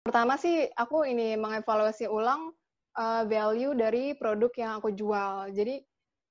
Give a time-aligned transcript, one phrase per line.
[0.00, 2.56] Pertama sih aku ini mengevaluasi ulang
[2.96, 5.52] uh, value dari produk yang aku jual.
[5.52, 5.76] Jadi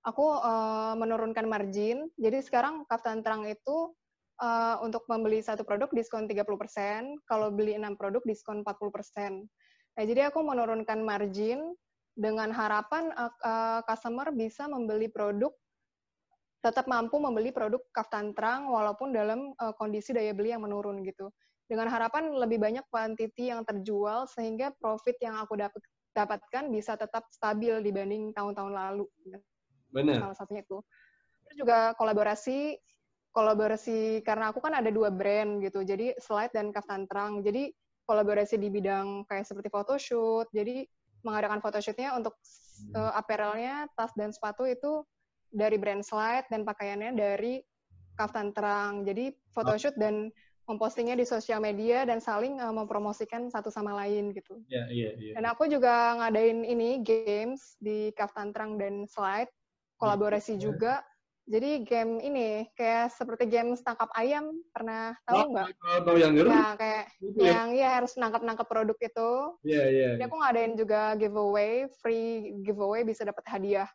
[0.03, 2.09] aku uh, menurunkan margin.
[2.17, 3.93] Jadi sekarang Kaftan Terang itu
[4.41, 9.45] uh, untuk membeli satu produk diskon 30%, kalau beli enam produk diskon 40%.
[9.99, 11.75] Nah, jadi aku menurunkan margin
[12.17, 15.53] dengan harapan uh, uh, customer bisa membeli produk
[16.59, 21.31] tetap mampu membeli produk kaftan terang walaupun dalam uh, kondisi daya beli yang menurun gitu.
[21.69, 25.81] Dengan harapan lebih banyak quantity yang terjual sehingga profit yang aku dapat
[26.17, 29.05] dapatkan bisa tetap stabil dibanding tahun-tahun lalu.
[29.93, 30.25] Benar.
[30.25, 30.81] Salah satunya itu.
[31.45, 32.77] Terus juga kolaborasi
[33.29, 35.85] kolaborasi karena aku kan ada dua brand gitu.
[35.85, 37.45] Jadi slide dan kaftan terang.
[37.45, 37.69] Jadi
[38.09, 40.49] kolaborasi di bidang kayak seperti photoshoot.
[40.49, 40.81] Jadi
[41.21, 42.33] mengadakan photoshootnya untuk
[42.97, 45.05] uh, apparelnya, tas dan sepatu itu
[45.53, 47.61] dari brand slide dan pakaiannya dari
[48.17, 49.05] kaftan terang.
[49.05, 50.33] Jadi photoshoot dan
[50.69, 54.61] mempostingnya di sosial media dan saling uh, mempromosikan satu sama lain gitu.
[54.69, 55.25] Iya, yeah, iya, yeah, iya.
[55.25, 55.35] Yeah.
[55.41, 59.49] Dan aku juga ngadain ini games di kaftan terang dan slide,
[59.97, 60.61] kolaborasi yeah.
[60.61, 60.93] juga
[61.49, 65.67] jadi game ini kayak seperti game tangkap ayam pernah tahu nggak?
[65.81, 66.53] Oh, tahu yang ngeru?
[66.53, 67.49] Ya kayak gitu ya?
[67.49, 69.31] yang ya harus nangkap-nangkap produk itu.
[69.65, 70.01] Iya yeah, iya.
[70.05, 73.89] Yeah, Jadi aku ngadain juga giveaway, free giveaway bisa dapat hadiah.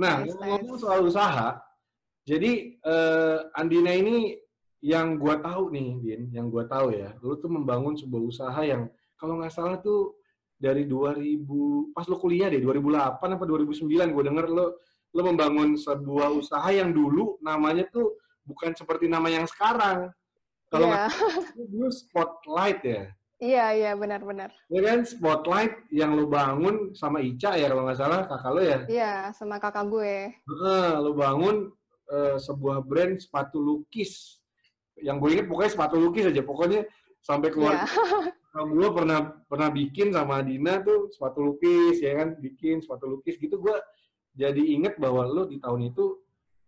[0.00, 1.60] Nah, ngomong soal usaha,
[2.24, 4.32] jadi uh, Andina ini
[4.80, 8.88] yang gue tahu nih, Din, yang gue tahu ya, lu tuh membangun sebuah usaha yang
[9.20, 10.16] kalau nggak salah tuh
[10.56, 14.66] dari 2000 pas lu kuliah deh 2008 apa 2009 gue denger lu
[15.16, 20.10] lu membangun sebuah usaha yang dulu namanya tuh bukan seperti nama yang sekarang.
[20.70, 21.10] Kalau yeah.
[21.58, 23.02] dulu Spotlight ya.
[23.40, 24.52] Iya, iya, benar-benar.
[24.68, 28.78] Ya kan, Spotlight yang lu bangun sama Ica ya, kalau nggak salah, kakak lo ya?
[28.84, 30.36] Iya, sama kakak gue.
[30.44, 31.72] Nah, lu bangun
[32.12, 34.40] uh, sebuah brand sepatu lukis
[35.00, 36.84] yang gue inget pokoknya sepatu lukis aja pokoknya
[37.24, 38.64] sampai keluar yeah.
[38.66, 39.18] gue pernah
[39.48, 43.76] pernah bikin sama Dina tuh sepatu lukis ya kan bikin sepatu lukis gitu gue
[44.36, 46.20] jadi inget bahwa lo di tahun itu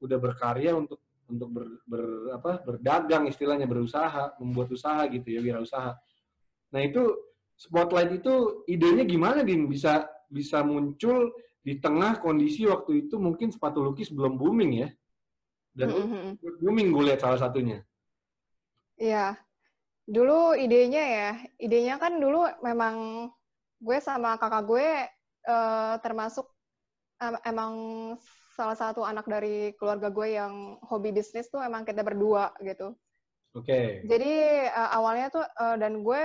[0.02, 0.98] udah berkarya untuk
[1.30, 2.04] untuk ber, ber
[2.36, 5.96] apa berdagang istilahnya berusaha membuat usaha gitu ya wirausaha
[6.72, 7.12] nah itu
[7.54, 11.30] spotlight itu idenya gimana din bisa bisa muncul
[11.62, 14.88] di tengah kondisi waktu itu mungkin sepatu lukis belum booming ya
[15.76, 16.58] dan mm -hmm.
[16.58, 17.84] booming gue lihat salah satunya
[19.02, 19.38] Iya.
[20.06, 21.30] Dulu idenya ya,
[21.62, 23.26] idenya kan dulu memang
[23.82, 24.88] gue sama kakak gue
[25.50, 26.46] uh, termasuk
[27.22, 27.72] um, emang
[28.52, 32.94] salah satu anak dari keluarga gue yang hobi bisnis tuh emang kita berdua gitu.
[33.54, 33.66] Oke.
[33.66, 33.86] Okay.
[34.06, 34.34] Jadi
[34.70, 36.24] uh, awalnya tuh uh, dan gue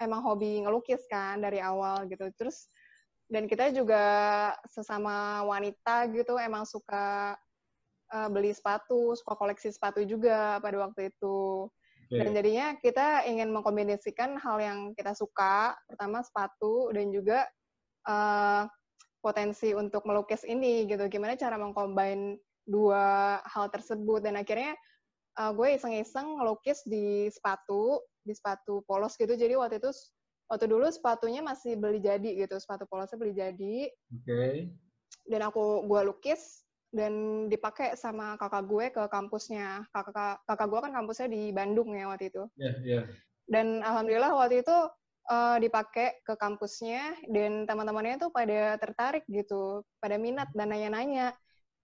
[0.00, 2.26] emang hobi ngelukis kan dari awal gitu.
[2.34, 2.66] Terus
[3.30, 4.02] dan kita juga
[4.66, 7.38] sesama wanita gitu emang suka
[8.10, 11.70] uh, beli sepatu, suka koleksi sepatu juga pada waktu itu.
[12.10, 12.26] Okay.
[12.26, 17.46] Dan jadinya kita ingin mengkombinasikan hal yang kita suka, pertama sepatu dan juga
[18.10, 18.66] uh,
[19.22, 21.06] potensi untuk melukis ini gitu.
[21.06, 22.34] Gimana cara mengcombine
[22.66, 24.74] dua hal tersebut dan akhirnya
[25.38, 29.34] uh, gue iseng-iseng ngelukis di sepatu, di sepatu polos gitu.
[29.34, 29.90] Jadi waktu itu
[30.50, 33.76] waktu dulu sepatunya masih beli jadi gitu, sepatu polosnya beli jadi.
[33.90, 34.24] Oke.
[34.26, 34.54] Okay.
[35.26, 39.86] Dan aku gue lukis dan dipakai sama kakak gue ke kampusnya.
[39.94, 42.42] Kakak kakak gue kan kampusnya di Bandung ya waktu itu.
[42.58, 42.94] Iya, yeah, iya.
[42.94, 43.04] Yeah.
[43.50, 44.76] Dan alhamdulillah waktu itu
[45.30, 51.34] uh, dipakai ke kampusnya dan teman-temannya tuh pada tertarik gitu, pada minat dan nanya-nanya,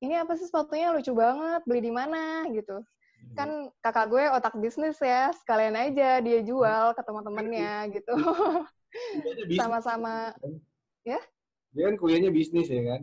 [0.02, 2.82] ini apa sih sepatunya lucu banget, beli di mana gitu.
[3.26, 3.34] Hmm.
[3.34, 3.50] Kan
[3.82, 8.14] kakak gue otak bisnis ya, sekalian aja dia jual ke teman-temannya gitu.
[9.60, 10.32] Sama-sama.
[11.02, 11.18] Ya?
[11.74, 13.02] Dia kan kuliahnya bisnis ya kan?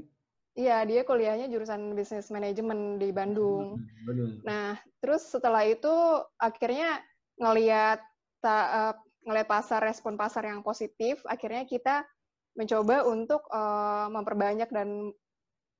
[0.53, 3.81] Iya, dia kuliahnya jurusan bisnis manajemen di Bandung.
[4.05, 4.29] Benar.
[4.45, 5.89] Nah, terus setelah itu
[6.37, 7.01] akhirnya
[7.41, 7.97] ngelihat
[8.45, 8.93] uh,
[9.25, 12.05] ngelihat pasar respon pasar yang positif, akhirnya kita
[12.53, 15.09] mencoba untuk uh, memperbanyak dan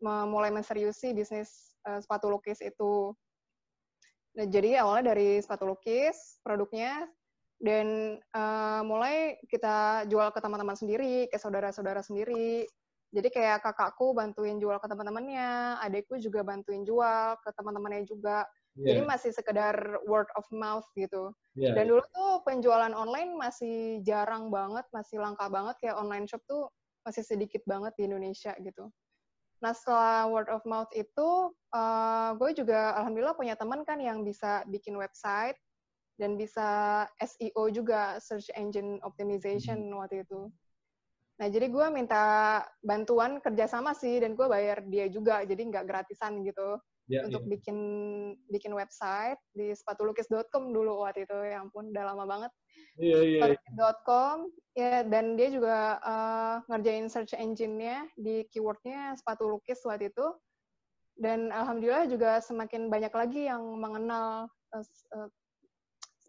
[0.01, 3.13] memulai menseriusi bisnis uh, sepatu lukis itu.
[4.33, 7.05] Nah, jadi awalnya dari sepatu lukis produknya
[7.61, 12.65] dan uh, mulai kita jual ke teman-teman sendiri, ke saudara-saudara sendiri,
[13.13, 18.41] jadi kayak kakakku bantuin jual ke teman-temannya, adikku juga bantuin jual ke teman-temannya juga.
[18.73, 18.97] Yeah.
[18.97, 21.29] Jadi masih sekedar word of mouth gitu.
[21.53, 21.77] Yeah.
[21.77, 26.73] Dan dulu tuh penjualan online masih jarang banget, masih langka banget kayak online shop tuh
[27.05, 28.89] masih sedikit banget di Indonesia gitu.
[29.63, 34.67] Nah setelah word of mouth itu, uh, gue juga alhamdulillah punya teman kan yang bisa
[34.67, 35.55] bikin website
[36.19, 39.97] dan bisa SEO juga, search engine optimization hmm.
[39.97, 40.51] waktu itu.
[41.41, 46.45] Nah, jadi gue minta bantuan kerjasama sih, dan gue bayar dia juga, jadi nggak gratisan
[46.45, 46.77] gitu.
[47.13, 47.49] Ya, untuk ya.
[47.53, 47.77] bikin
[48.49, 52.51] bikin website di sepatulukis.com dulu waktu itu, ya ampun, udah lama banget.
[52.97, 53.39] Iya, iya.
[53.53, 53.89] iya.
[54.01, 60.27] .com, ya, dan dia juga uh, ngerjain search engine-nya di keyword-nya sepatu lukis waktu itu.
[61.13, 65.29] Dan alhamdulillah juga semakin banyak lagi yang mengenal uh, uh,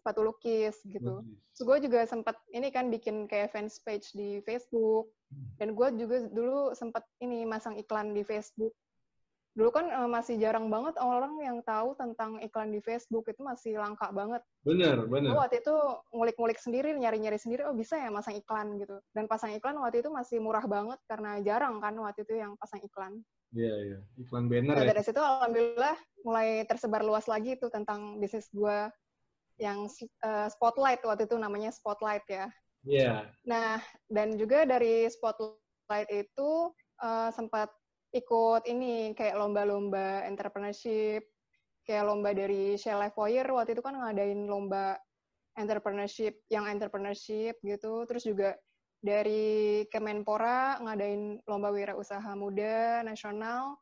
[0.05, 1.25] sepatu lukis gitu.
[1.57, 5.57] Terus gue juga sempat ini kan bikin kayak fans page di Facebook hmm.
[5.57, 8.69] dan gue juga dulu sempat ini masang iklan di Facebook.
[9.55, 13.79] Dulu kan uh, masih jarang banget orang yang tahu tentang iklan di Facebook itu masih
[13.79, 14.43] langka banget.
[14.67, 15.31] Bener, bener.
[15.31, 15.75] Gue waktu itu
[16.11, 18.99] ngulik-ngulik sendiri, nyari-nyari sendiri, oh bisa ya masang iklan gitu.
[19.15, 22.83] Dan pasang iklan waktu itu masih murah banget karena jarang kan waktu itu yang pasang
[22.83, 23.23] iklan.
[23.55, 23.99] Iya, iya.
[24.19, 24.91] Iklan banner nah, ya.
[24.91, 25.95] Dari situ alhamdulillah
[26.27, 28.91] mulai tersebar luas lagi tuh tentang bisnis gue
[29.55, 29.87] yang
[30.27, 32.51] uh, Spotlight waktu itu namanya Spotlight ya.
[32.83, 32.99] Iya.
[33.07, 33.19] Yeah.
[33.47, 33.79] Nah,
[34.11, 37.71] dan juga dari Spotlight itu uh, sempat
[38.15, 41.27] ikut ini kayak lomba-lomba entrepreneurship,
[41.83, 44.95] kayak lomba dari Shell Foyer waktu itu kan ngadain lomba
[45.59, 48.55] entrepreneurship yang entrepreneurship gitu, terus juga
[49.03, 53.75] dari Kemenpora ngadain lomba wirausaha muda nasional.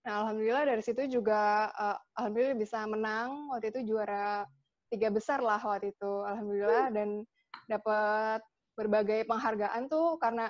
[0.00, 3.52] Nah, alhamdulillah dari situ juga uh, alhamdulillah bisa menang.
[3.52, 4.48] Waktu itu juara
[4.88, 6.88] tiga besar lah waktu itu alhamdulillah.
[6.94, 7.26] Dan
[7.68, 8.40] dapat
[8.72, 10.48] berbagai penghargaan tuh karena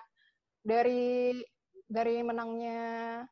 [0.62, 1.34] dari
[1.90, 3.26] dari menangnya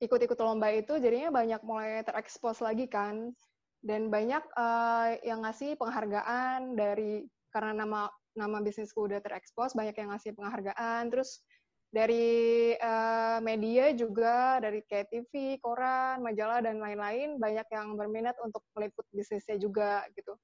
[0.00, 3.36] ikut-ikut lomba itu jadinya banyak mulai terekspos lagi kan
[3.84, 10.12] dan banyak uh, yang ngasih penghargaan dari karena nama nama bisnisku udah terekspos banyak yang
[10.12, 11.44] ngasih penghargaan terus
[11.88, 18.60] dari uh, media juga dari kayak TV, koran, majalah dan lain-lain banyak yang berminat untuk
[18.76, 20.36] meliput bisnisnya juga gitu.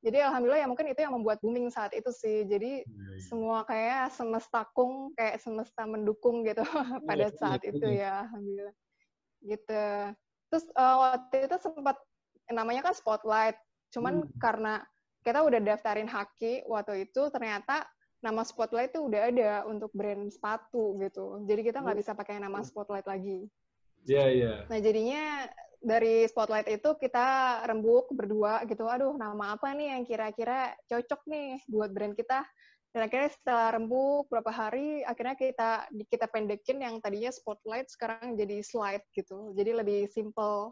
[0.00, 2.48] Jadi alhamdulillah ya mungkin itu yang membuat booming saat itu sih.
[2.48, 3.20] Jadi ya, ya.
[3.20, 8.76] semua kayak semesta kung kayak semesta mendukung gitu ya, pada iya, saat itu ya alhamdulillah.
[9.44, 9.84] Gitu.
[10.50, 11.96] Terus uh, waktu itu sempat
[12.48, 13.60] namanya kan spotlight.
[13.92, 14.40] Cuman hmm.
[14.40, 14.80] karena
[15.20, 17.84] kita udah daftarin haki waktu itu ternyata
[18.20, 21.40] nama Spotlight itu udah ada untuk brand sepatu gitu.
[21.48, 22.00] Jadi kita nggak oh.
[22.04, 23.48] bisa pakai nama Spotlight lagi.
[24.04, 24.44] Iya, yeah, iya.
[24.44, 24.58] Yeah.
[24.68, 25.24] Nah, jadinya
[25.80, 28.84] dari Spotlight itu kita rembuk berdua gitu.
[28.84, 32.44] Aduh, nama apa nih yang kira-kira cocok nih buat brand kita?
[32.90, 38.60] Dan akhirnya setelah rembuk berapa hari, akhirnya kita kita pendekin yang tadinya Spotlight sekarang jadi
[38.60, 39.54] Slide gitu.
[39.54, 40.68] Jadi lebih simple.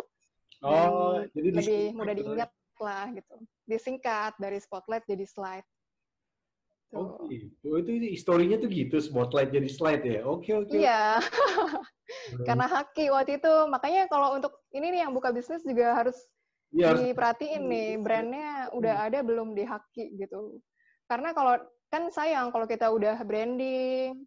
[0.58, 2.50] Oh, jadi lebih mudah diingat
[2.82, 3.34] lah gitu.
[3.70, 5.68] Disingkat dari Spotlight jadi Slide.
[6.96, 7.52] Oh gitu.
[7.84, 10.20] Itu, itu historinya tuh gitu, spotlight jadi slide ya?
[10.24, 10.72] Oke, oke.
[10.72, 11.20] Iya.
[12.48, 13.54] Karena haki waktu itu.
[13.68, 16.16] Makanya kalau untuk ini nih yang buka bisnis juga harus
[16.72, 17.72] ya, diperhatiin harus...
[17.72, 19.06] nih, brandnya udah hmm.
[19.12, 20.56] ada belum di haki gitu.
[21.04, 21.60] Karena kalau,
[21.92, 24.24] kan sayang kalau kita udah branding,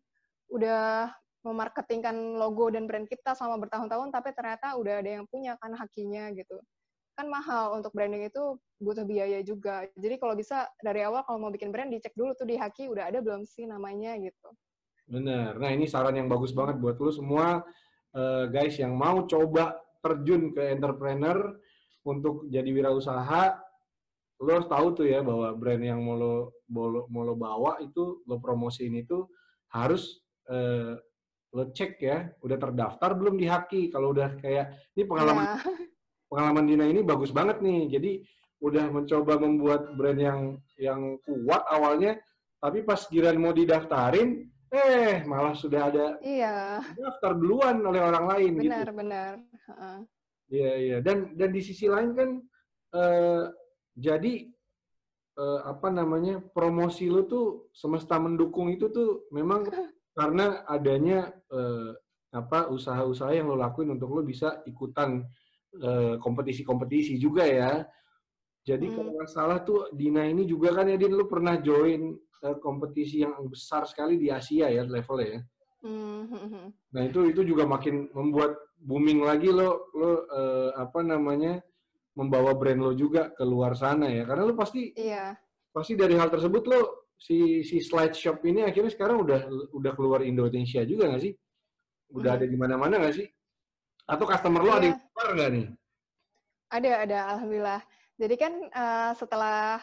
[0.54, 1.10] udah
[1.42, 6.30] memarketingkan logo dan brand kita selama bertahun-tahun, tapi ternyata udah ada yang punya kan hakinya
[6.38, 6.62] gitu
[7.16, 9.86] kan mahal untuk branding itu butuh biaya juga.
[9.94, 13.12] Jadi kalau bisa dari awal kalau mau bikin brand dicek dulu tuh di Haki udah
[13.12, 14.50] ada belum sih namanya gitu.
[15.06, 15.60] Bener.
[15.60, 17.62] Nah ini saran yang bagus banget buat lu semua
[18.16, 21.56] uh, guys yang mau coba terjun ke entrepreneur
[22.08, 23.60] untuk jadi wirausaha.
[24.42, 26.36] Lo harus tahu tuh ya bahwa brand yang mau lo,
[27.12, 29.30] mau lo, bawa itu lo promosiin itu
[29.70, 30.18] harus
[30.50, 30.98] uh,
[31.54, 33.94] lo cek ya udah terdaftar belum di Haki.
[33.94, 35.86] Kalau udah kayak ini pengalaman yeah
[36.32, 37.92] pengalaman Dina ini bagus banget nih.
[37.92, 38.12] Jadi
[38.64, 40.40] udah mencoba membuat brand yang
[40.80, 42.16] yang kuat awalnya,
[42.64, 46.80] tapi pas giran mau didaftarin, eh malah sudah ada iya.
[46.96, 48.72] daftar duluan oleh orang lain benar, gitu.
[48.72, 49.32] Benar, benar.
[50.48, 50.98] Iya, iya.
[51.04, 52.30] Dan dan di sisi lain kan
[52.96, 53.44] eh,
[54.00, 54.34] jadi
[55.36, 59.68] eh, apa namanya promosi lu tuh semesta mendukung itu tuh memang
[60.18, 61.92] karena adanya eh,
[62.32, 65.28] apa usaha-usaha yang lo lakuin untuk lo bisa ikutan
[66.20, 67.86] kompetisi-kompetisi juga ya.
[68.62, 68.96] Jadi hmm.
[68.96, 72.14] kalau nggak salah tuh Dina ini juga kan ya Din lu pernah join
[72.46, 75.42] uh, kompetisi yang besar sekali di Asia ya levelnya ya.
[75.82, 76.22] Hmm.
[76.94, 81.64] Nah itu itu juga makin membuat booming lagi lo lo uh, apa namanya
[82.14, 85.32] membawa brand lo juga ke luar sana ya karena lo pasti iya.
[85.72, 86.82] pasti dari hal tersebut lo
[87.16, 89.40] si si slide shop ini akhirnya sekarang udah
[89.72, 91.34] udah keluar Indonesia juga nggak sih?
[92.12, 92.40] Udah hmm.
[92.44, 93.28] ada di mana-mana nggak sih?
[94.12, 95.08] Atau customer lo ada yang iya.
[95.16, 95.66] keluar nggak nih?
[96.72, 97.20] Ada, ada.
[97.36, 97.82] Alhamdulillah.
[98.20, 99.80] Jadi kan uh, setelah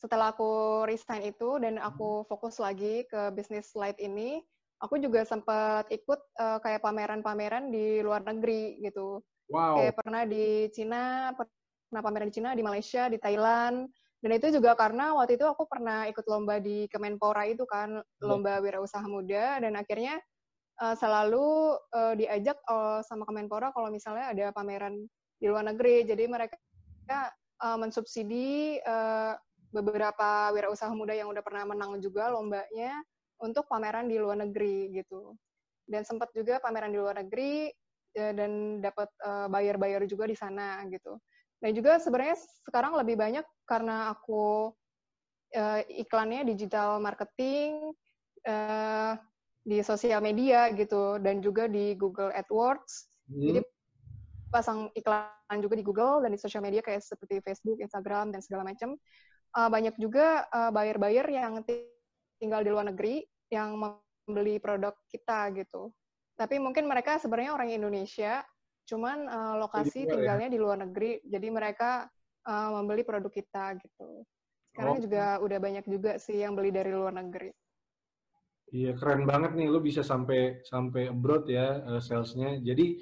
[0.00, 2.26] setelah aku resign itu dan aku hmm.
[2.28, 4.40] fokus lagi ke bisnis light ini,
[4.80, 9.24] aku juga sempat ikut uh, kayak pameran-pameran di luar negeri gitu.
[9.48, 9.80] Wow.
[9.80, 13.88] Kayak pernah di Cina, pernah pameran di Cina, di Malaysia, di Thailand,
[14.20, 18.24] Dan itu juga karena waktu itu aku pernah ikut lomba di Kemenpora itu kan, iya.
[18.24, 20.20] lomba wirausaha muda, dan akhirnya
[20.80, 25.06] uh, selalu uh, diajak uh, sama Kemenpora kalau misalnya ada pameran
[25.36, 26.08] di luar negeri.
[26.08, 26.56] Jadi mereka
[27.60, 29.36] uh, mensubsidi uh,
[29.70, 32.98] beberapa wirausaha muda yang udah pernah menang juga lombanya
[33.38, 35.36] untuk pameran di luar negeri gitu.
[35.86, 37.70] Dan sempat juga pameran di luar negeri
[38.10, 41.14] dan dapat uh, bayar-bayar juga di sana gitu.
[41.62, 44.74] Dan juga sebenarnya sekarang lebih banyak karena aku
[45.54, 47.94] uh, iklannya digital marketing
[48.48, 49.14] uh,
[49.60, 53.10] di sosial media gitu dan juga di Google AdWords.
[53.28, 53.40] Hmm.
[53.40, 53.60] Jadi
[54.50, 58.66] pasang iklan juga di Google dan di sosial media kayak seperti Facebook, Instagram dan segala
[58.66, 58.98] macam.
[59.50, 61.54] Uh, banyak juga buyer-buyer uh, yang
[62.38, 65.90] tinggal di luar negeri yang membeli produk kita gitu.
[66.38, 68.46] Tapi mungkin mereka sebenarnya orang Indonesia
[68.90, 70.18] cuman uh, lokasi ya?
[70.18, 70.54] tinggalnya ya?
[70.54, 72.10] di luar negeri jadi mereka
[72.42, 74.26] uh, membeli produk kita gitu
[74.74, 75.02] sekarang oh.
[75.02, 77.54] juga udah banyak juga sih yang beli dari luar negeri
[78.70, 82.98] iya keren banget nih lo bisa sampai sampai abroad ya uh, salesnya jadi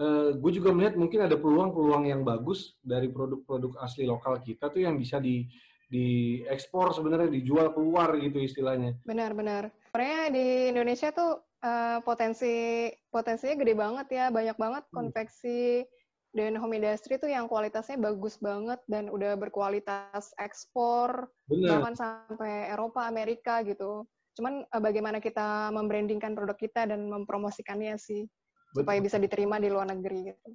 [0.00, 4.82] uh, gue juga melihat mungkin ada peluang-peluang yang bagus dari produk-produk asli lokal kita tuh
[4.82, 5.46] yang bisa di
[5.94, 8.98] di ekspor sebenarnya dijual keluar gitu istilahnya.
[9.06, 9.70] Benar-benar.
[9.92, 14.94] Sebenarnya di Indonesia tuh uh, potensi potensinya gede banget ya, banyak banget hmm.
[14.94, 15.86] konveksi
[16.34, 23.06] dan home industry tuh yang kualitasnya bagus banget dan udah berkualitas ekspor bahkan sampai Eropa,
[23.06, 24.02] Amerika gitu.
[24.34, 28.82] Cuman uh, bagaimana kita membrandingkan produk kita dan mempromosikannya sih betul.
[28.82, 30.48] supaya bisa diterima di luar negeri gitu.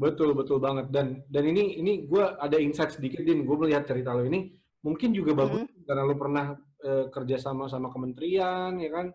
[0.00, 4.16] Betul betul banget dan dan ini ini gue ada insight sedikit din gue melihat cerita
[4.16, 4.48] lo ini
[4.80, 5.84] mungkin juga bagus hmm.
[5.84, 9.06] karena lo pernah uh, kerja sama sama kementerian ya kan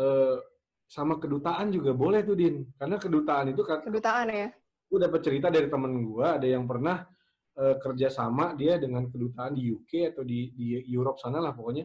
[0.00, 0.40] uh,
[0.88, 4.48] sama kedutaan juga boleh tuh din karena kedutaan itu kan kedutaan ya
[4.88, 7.04] gue dapat cerita dari temen gue ada yang pernah
[7.60, 11.84] uh, kerja sama dia dengan kedutaan di UK atau di di Europe sana lah pokoknya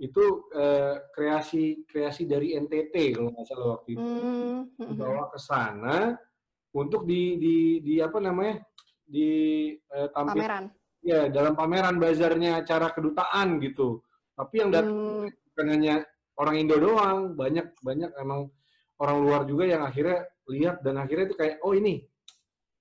[0.00, 4.00] itu uh, kreasi kreasi dari NTT kalau nggak salah waktu itu.
[4.00, 4.86] Mm -hmm.
[4.96, 6.16] dibawa ke sana
[6.72, 8.64] untuk di di di apa namanya
[9.04, 9.30] di
[9.92, 10.64] uh, tampil pameran.
[11.04, 14.00] Ya dalam pameran bazarnya acara kedutaan gitu.
[14.32, 15.52] Tapi yang datang mm.
[15.52, 15.94] bukan hanya
[16.40, 18.48] orang Indo doang banyak banyak emang
[19.00, 22.00] orang luar juga yang akhirnya lihat dan akhirnya itu kayak oh ini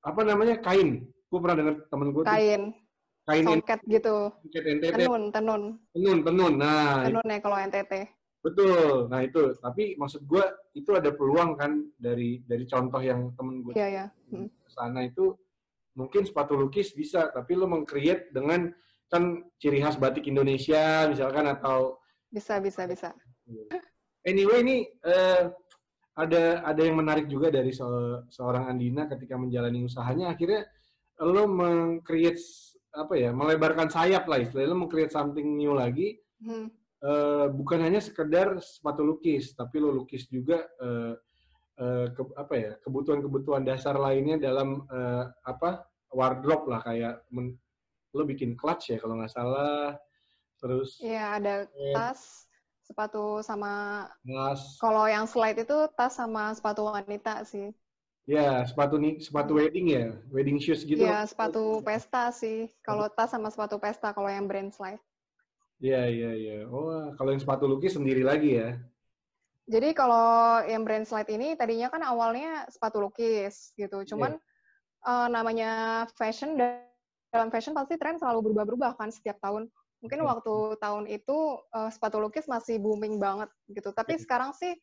[0.08, 1.04] apa namanya kain.
[1.28, 2.64] Gue pernah dengar temen gue kain.
[2.72, 2.89] tuh,
[3.30, 4.34] kain songket gitu.
[4.50, 4.98] NTT.
[4.98, 5.62] tenun tenun.
[5.94, 6.54] Tenun tenun.
[6.58, 7.94] Nah tenun ya kalau NTT
[8.42, 9.06] betul.
[9.12, 9.54] Nah itu.
[9.62, 10.44] Tapi maksud gue
[10.74, 14.08] itu ada peluang kan dari dari contoh yang temen gue yeah, yeah.
[14.34, 14.50] Hmm.
[14.70, 15.38] sana itu
[15.94, 18.72] mungkin sepatu lukis bisa tapi lo mengcreate dengan
[19.10, 22.02] kan ciri khas batik Indonesia misalkan atau
[22.34, 23.14] bisa bisa bisa.
[24.28, 25.48] Anyway, ini uh,
[26.20, 27.88] ada ada yang menarik juga dari se
[28.28, 30.36] seorang Andina ketika menjalani usahanya.
[30.36, 30.68] Akhirnya
[31.24, 36.68] lo mengcreate apa ya melebarkan sayap lah istilahnya lo mengcreate something new lagi hmm.
[37.06, 41.14] uh, bukan hanya sekedar sepatu lukis tapi lo lukis juga uh,
[41.80, 47.54] uh, ke, apa ya kebutuhan-kebutuhan dasar lainnya dalam uh, apa wardrobe lah kayak men,
[48.18, 49.94] lo bikin clutch ya kalau nggak salah
[50.58, 52.50] terus ya ada tas
[52.90, 54.82] sepatu sama tas.
[54.82, 57.70] Kalau yang slide itu tas sama sepatu wanita sih.
[58.30, 61.02] Ya, sepatu nih, sepatu wedding ya, wedding shoes gitu.
[61.02, 62.70] Ya, sepatu pesta sih.
[62.86, 65.02] Kalau tas sama sepatu pesta kalau yang brand slide.
[65.82, 66.58] Iya, iya, iya.
[66.70, 68.78] Oh, kalau yang sepatu lukis sendiri lagi ya.
[69.66, 74.06] Jadi kalau yang brand slide ini tadinya kan awalnya sepatu lukis gitu.
[74.14, 75.10] Cuman yeah.
[75.10, 75.72] uh, namanya
[76.14, 76.86] fashion dan
[77.34, 79.74] dalam fashion pasti tren selalu berubah-berubah kan setiap tahun.
[80.06, 83.90] Mungkin waktu tahun itu uh, sepatu lukis masih booming banget gitu.
[83.90, 84.78] Tapi sekarang sih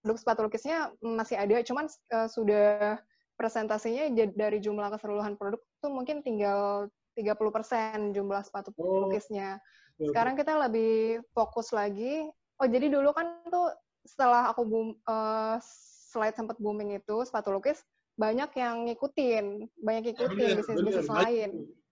[0.00, 2.98] produk sepatu lukisnya masih ada, cuman uh, sudah
[3.36, 9.08] presentasinya dari jumlah keseluruhan produk itu mungkin tinggal 30% jumlah sepatu oh.
[9.08, 9.60] lukisnya.
[10.00, 12.24] Sekarang kita lebih fokus lagi.
[12.60, 13.68] Oh, jadi dulu kan tuh
[14.04, 15.60] setelah aku boom, uh,
[16.08, 17.84] slide sempat booming itu sepatu lukis
[18.16, 21.50] banyak yang ngikutin, banyak ngikutin bisnis-bisnis lain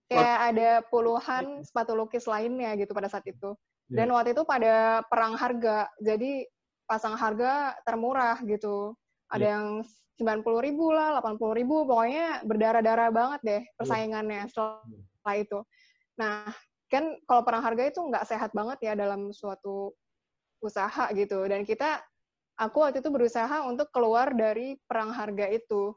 [0.09, 3.55] kayak ada puluhan sepatu lukis lainnya gitu pada saat itu.
[3.93, 4.05] Ya.
[4.05, 6.49] Dan waktu itu pada perang harga, jadi
[6.89, 8.97] pasang harga termurah gitu.
[9.29, 9.53] Ada yeah.
[9.53, 9.67] yang
[10.17, 13.73] sembilan puluh ribu lah, delapan puluh ribu, pokoknya berdarah-darah banget deh ya.
[13.77, 15.59] persaingannya setelah itu.
[16.19, 16.49] Nah,
[16.89, 19.93] kan kalau perang harga itu nggak sehat banget ya dalam suatu
[20.59, 21.47] usaha gitu.
[21.47, 22.03] Dan kita,
[22.59, 25.95] aku waktu itu berusaha untuk keluar dari perang harga itu.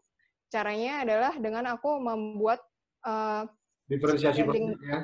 [0.51, 2.61] Caranya adalah dengan aku membuat
[3.07, 3.47] uh,
[3.89, 4.99] Diferensiasi produk ya.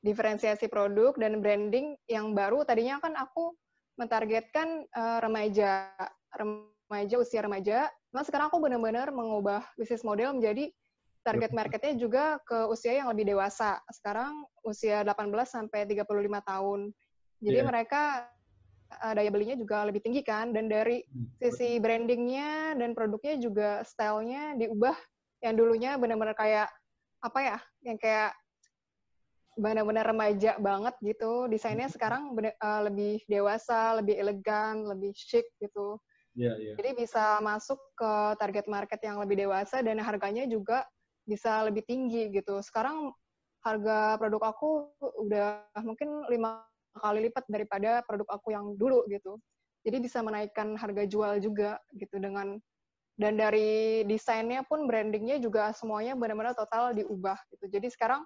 [0.00, 2.62] Diferensiasi produk dan branding yang baru.
[2.64, 3.52] Tadinya kan aku
[3.96, 5.90] mentargetkan uh, remaja,
[6.36, 7.88] remaja usia remaja.
[8.12, 10.70] Nah sekarang aku benar-benar mengubah bisnis model menjadi
[11.26, 13.82] target marketnya juga ke usia yang lebih dewasa.
[13.90, 16.06] Sekarang usia 18 sampai 35
[16.46, 16.80] tahun.
[17.42, 17.66] Jadi yeah.
[17.66, 18.30] mereka
[19.02, 21.42] uh, daya belinya juga lebih tinggi kan dan dari hmm.
[21.42, 24.94] sisi brandingnya dan produknya juga stylenya diubah
[25.44, 26.68] yang dulunya benar-benar kayak
[27.20, 28.32] apa ya yang kayak
[29.56, 31.48] benar-benar remaja banget gitu.
[31.48, 31.96] Desainnya hmm.
[31.96, 35.96] sekarang bener, uh, lebih dewasa lebih elegan lebih chic gitu.
[36.36, 36.76] Yeah, yeah.
[36.76, 40.84] jadi bisa masuk ke target market yang lebih dewasa dan harganya juga
[41.24, 42.60] bisa lebih tinggi gitu.
[42.60, 43.08] Sekarang
[43.64, 44.92] harga produk aku
[45.26, 46.60] udah mungkin lima
[47.00, 49.40] kali lipat daripada produk aku yang dulu gitu.
[49.80, 52.60] Jadi bisa menaikkan harga jual juga gitu dengan
[53.16, 57.64] dan dari desainnya pun brandingnya juga semuanya benar-benar total diubah gitu.
[57.72, 58.20] Jadi sekarang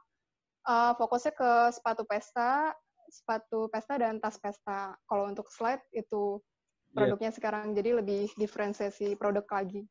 [0.67, 2.75] uh, fokusnya ke sepatu pesta,
[3.11, 4.95] sepatu pesta dan tas pesta.
[5.07, 6.97] Kalau untuk slide itu iya.
[6.97, 7.37] produknya yeah.
[7.37, 9.85] sekarang jadi lebih diferensiasi produk lagi.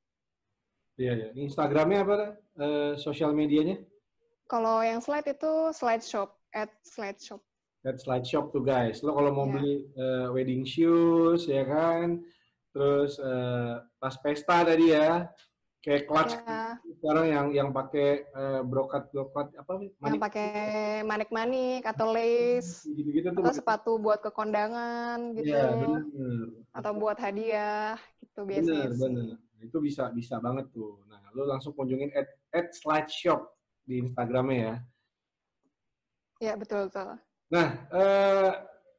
[1.00, 1.32] Iya, yeah, yeah.
[1.48, 2.16] Instagramnya apa?
[2.60, 3.80] Uh, sosial medianya?
[4.50, 7.40] Kalau yang slide itu slide shop, at slide shop.
[7.86, 9.00] At slide shop tuh guys.
[9.06, 9.54] Lo kalau mau yeah.
[9.56, 12.20] beli uh, wedding shoes ya kan,
[12.76, 15.30] terus uh, tas pesta tadi ya,
[15.80, 16.76] kayak clutch ya.
[17.00, 19.96] sekarang yang yang pakai uh, brokat brokat apa manik.
[20.04, 20.50] yang pakai
[21.08, 26.04] manik manik atau lace gitu -gitu atau sepatu buat ke kondangan gitu ya, bener.
[26.76, 29.64] atau buat hadiah gitu biasanya bener, bener.
[29.64, 33.48] itu bisa bisa banget tuh nah lo langsung kunjungin at, at slide shop
[33.88, 34.76] di instagramnya ya
[36.44, 37.16] ya betul betul
[37.48, 38.52] nah uh,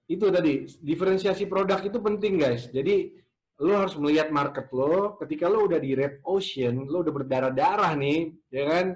[0.08, 3.20] itu tadi diferensiasi produk itu penting guys jadi
[3.60, 5.20] lo harus melihat market lo.
[5.20, 8.86] Ketika lo udah di red ocean, lo udah berdarah-darah nih, ya kan?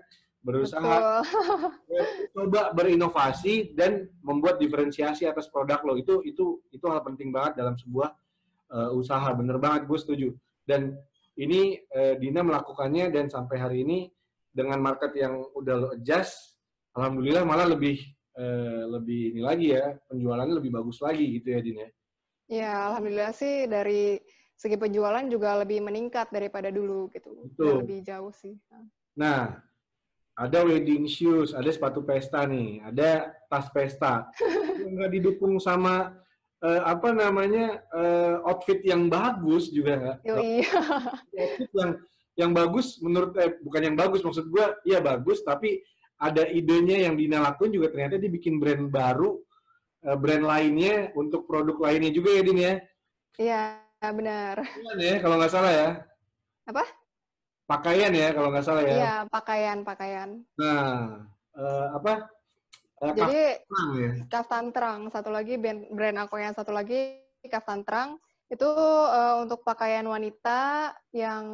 [0.45, 1.25] Berusaha
[2.37, 5.97] coba berinovasi dan membuat diferensiasi atas produk lo.
[6.01, 8.13] Itu itu itu hal penting banget dalam sebuah
[8.73, 9.29] uh, usaha.
[9.37, 10.29] Bener banget, gue setuju.
[10.65, 10.97] Dan
[11.37, 14.09] ini uh, Dina melakukannya dan sampai hari ini
[14.49, 16.57] dengan market yang udah lo adjust,
[16.95, 18.01] alhamdulillah malah lebih
[18.39, 21.87] uh, lebih ini lagi ya penjualannya lebih bagus lagi gitu ya Dina.
[22.45, 24.21] Ya alhamdulillah sih dari
[24.55, 27.35] segi penjualan juga lebih meningkat daripada dulu gitu.
[27.51, 27.85] Betul.
[27.85, 28.55] Lebih jauh sih.
[29.19, 29.59] Nah,
[30.35, 34.27] ada wedding shoes, ada sepatu pesta nih, ada tas pesta.
[34.95, 36.15] Nggak didukung sama
[36.59, 40.19] uh, apa namanya uh, outfit yang bagus juga nggak?
[40.43, 40.81] iya.
[41.39, 41.91] Outfit yang
[42.35, 45.87] yang bagus menurut eh, bukan yang bagus maksud gue, iya bagus tapi
[46.19, 49.39] ada idenya yang Dina lakuin juga ternyata dia bikin brand baru,
[50.03, 52.75] uh, brand lainnya untuk produk lainnya juga ya Din ya?
[53.39, 54.57] Iya benar.
[54.61, 55.89] Pakaian ya, kalau nggak salah ya.
[56.69, 56.85] Apa?
[57.65, 58.97] Pakaian ya, kalau nggak salah ya.
[58.97, 60.29] Iya, pakaian, pakaian.
[60.61, 61.25] Nah,
[61.57, 62.29] uh, apa?
[63.01, 64.11] Uh, Jadi, kaftan, ya?
[64.29, 65.01] kaftan terang.
[65.09, 68.21] Satu lagi brand, brand aku yang satu lagi kaftan terang.
[68.53, 71.45] Itu uh, untuk pakaian wanita yang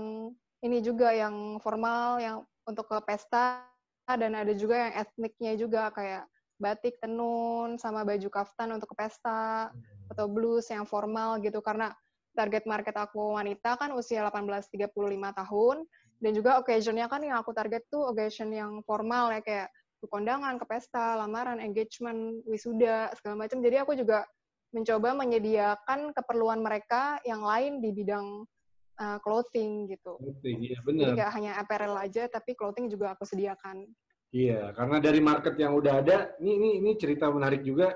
[0.60, 3.70] ini juga yang formal, yang untuk ke pesta,
[4.06, 6.26] dan ada juga yang etniknya juga kayak
[6.60, 10.12] batik tenun sama baju kaftan untuk ke pesta hmm.
[10.12, 11.96] atau blus yang formal gitu karena
[12.34, 15.76] target market aku wanita kan usia 18-35 tahun
[16.20, 19.68] dan juga occasionnya kan yang aku target tuh occasion yang formal ya kayak
[20.00, 23.60] ke kondangan, ke pesta, lamaran, engagement, wisuda, segala macam.
[23.60, 24.24] Jadi aku juga
[24.72, 28.48] mencoba menyediakan keperluan mereka yang lain di bidang
[28.96, 30.16] uh, clothing gitu.
[30.16, 31.12] Clothing, iya benar.
[31.12, 33.84] Jadi gak hanya apparel aja, tapi clothing juga aku sediakan.
[34.32, 37.92] Iya, karena dari market yang udah ada, ini ini, ini cerita menarik juga.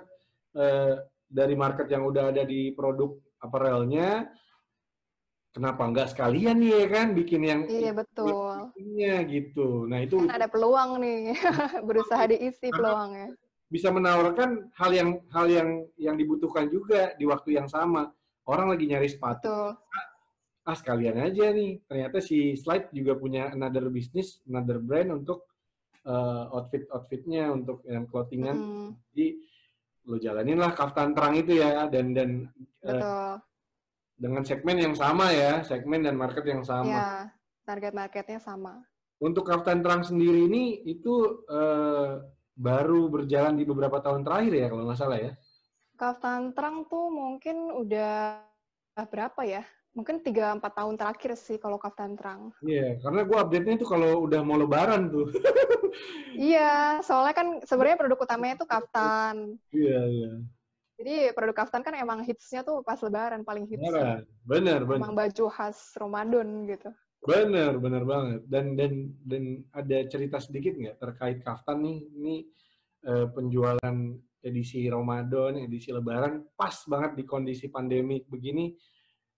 [0.54, 4.32] Uh, dari market yang udah ada di produk apparelnya
[5.54, 7.06] kenapa enggak sekalian nih ya kan?
[7.12, 8.74] Bikin yang iya betul.
[9.28, 9.86] gitu.
[9.86, 11.36] Nah itu kan ada peluang nih.
[11.88, 13.30] Berusaha diisi peluangnya.
[13.64, 18.12] bisa menawarkan hal yang hal yang yang dibutuhkan juga di waktu yang sama.
[18.44, 19.48] Orang lagi nyari sepatu.
[19.48, 19.70] Betul.
[20.64, 21.82] ah sekalian aja nih.
[21.84, 25.48] Ternyata si slide juga punya another business another brand untuk
[26.06, 28.56] uh, outfit outfitnya untuk yang clothingan.
[28.56, 28.90] Hmm.
[29.12, 29.26] jadi
[30.04, 32.30] lo jalanin lah kaftan terang itu ya dan dan
[32.84, 33.00] eh, Betul.
[33.00, 33.34] Uh,
[34.14, 36.86] dengan segmen yang sama ya segmen dan market yang sama.
[36.86, 37.08] Ya,
[37.66, 38.84] target marketnya sama.
[39.18, 42.20] Untuk kaftan terang sendiri ini itu uh,
[42.54, 45.32] baru berjalan di beberapa tahun terakhir ya kalau nggak salah ya?
[45.98, 48.42] Kaftan terang tuh mungkin udah
[48.94, 49.62] berapa ya
[49.94, 52.50] mungkin tiga empat tahun terakhir sih kalau kaftan terang.
[52.66, 55.30] Iya, yeah, karena gue update-nya itu kalau udah mau lebaran tuh.
[56.50, 59.54] iya, soalnya kan sebenarnya produk utamanya tuh kaftan.
[59.70, 60.22] Iya, yeah, iya.
[60.26, 60.36] Yeah.
[60.94, 63.82] Jadi produk kaftan kan emang hitsnya tuh pas lebaran paling hits.
[63.82, 65.00] Bener, bener, bener.
[65.02, 66.90] Emang baju khas Ramadan gitu.
[67.24, 68.40] Bener, bener banget.
[68.46, 69.42] Dan dan dan
[69.74, 71.98] ada cerita sedikit nggak terkait kaftan nih?
[72.14, 72.34] Ini
[73.10, 73.96] uh, penjualan
[74.44, 78.70] edisi Ramadan, edisi Lebaran pas banget di kondisi pandemi begini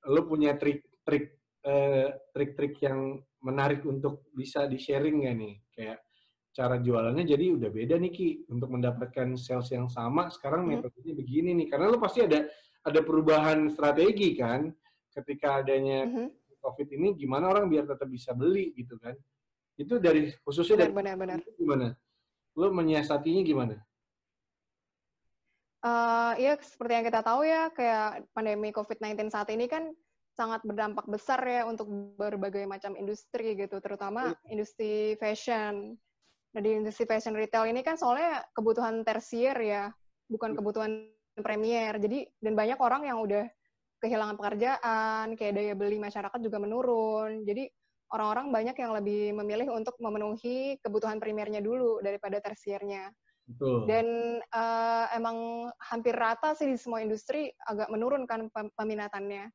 [0.07, 5.55] lo punya trik-trik uh, trik-trik yang menarik untuk bisa di sharing nggak nih?
[5.75, 5.99] Kayak
[6.57, 10.81] cara jualannya jadi udah beda nih Ki untuk mendapatkan sales yang sama sekarang hmm.
[10.81, 12.49] metodenya begini nih karena lo pasti ada
[12.81, 14.73] ada perubahan strategi kan
[15.13, 16.33] ketika adanya hmm.
[16.65, 19.13] covid ini gimana orang biar tetap bisa beli gitu kan
[19.77, 21.39] itu dari khususnya benar, dari benar, benar.
[21.61, 21.87] gimana
[22.57, 23.77] lo menyiasatinya gimana
[25.85, 29.93] Uh, ya seperti yang kita tahu ya kayak pandemi COVID-19 saat ini kan
[30.37, 31.89] sangat berdampak besar ya untuk
[32.21, 34.53] berbagai macam industri gitu, terutama iya.
[34.53, 35.97] industri fashion.
[36.53, 39.89] Nah di industri fashion retail ini kan soalnya kebutuhan tersier ya,
[40.29, 40.57] bukan iya.
[40.61, 40.91] kebutuhan
[41.41, 41.97] premier.
[41.97, 43.49] Jadi dan banyak orang yang udah
[44.01, 47.49] kehilangan pekerjaan, kayak daya beli masyarakat juga menurun.
[47.49, 47.65] Jadi
[48.13, 53.09] orang-orang banyak yang lebih memilih untuk memenuhi kebutuhan primernya dulu daripada tersiernya.
[53.47, 53.87] Betul.
[53.87, 54.07] Dan
[54.43, 59.47] uh, emang hampir rata sih di semua industri agak menurunkan peminatannya.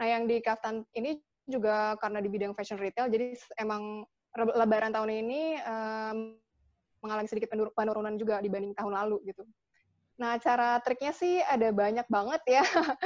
[0.00, 4.04] Nah yang di Kaftan ini juga karena di bidang fashion retail, jadi emang
[4.36, 6.36] Lebaran tahun ini um,
[7.00, 9.48] mengalami sedikit penurunan juga dibanding tahun lalu gitu.
[10.16, 12.64] Nah, cara triknya sih ada banyak banget ya.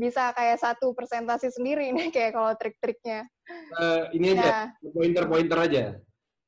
[0.00, 3.28] Bisa kayak satu presentasi sendiri nih kayak kalau trik-triknya.
[3.76, 4.90] Uh, ini aja, ya.
[4.92, 5.84] pointer-pointer aja.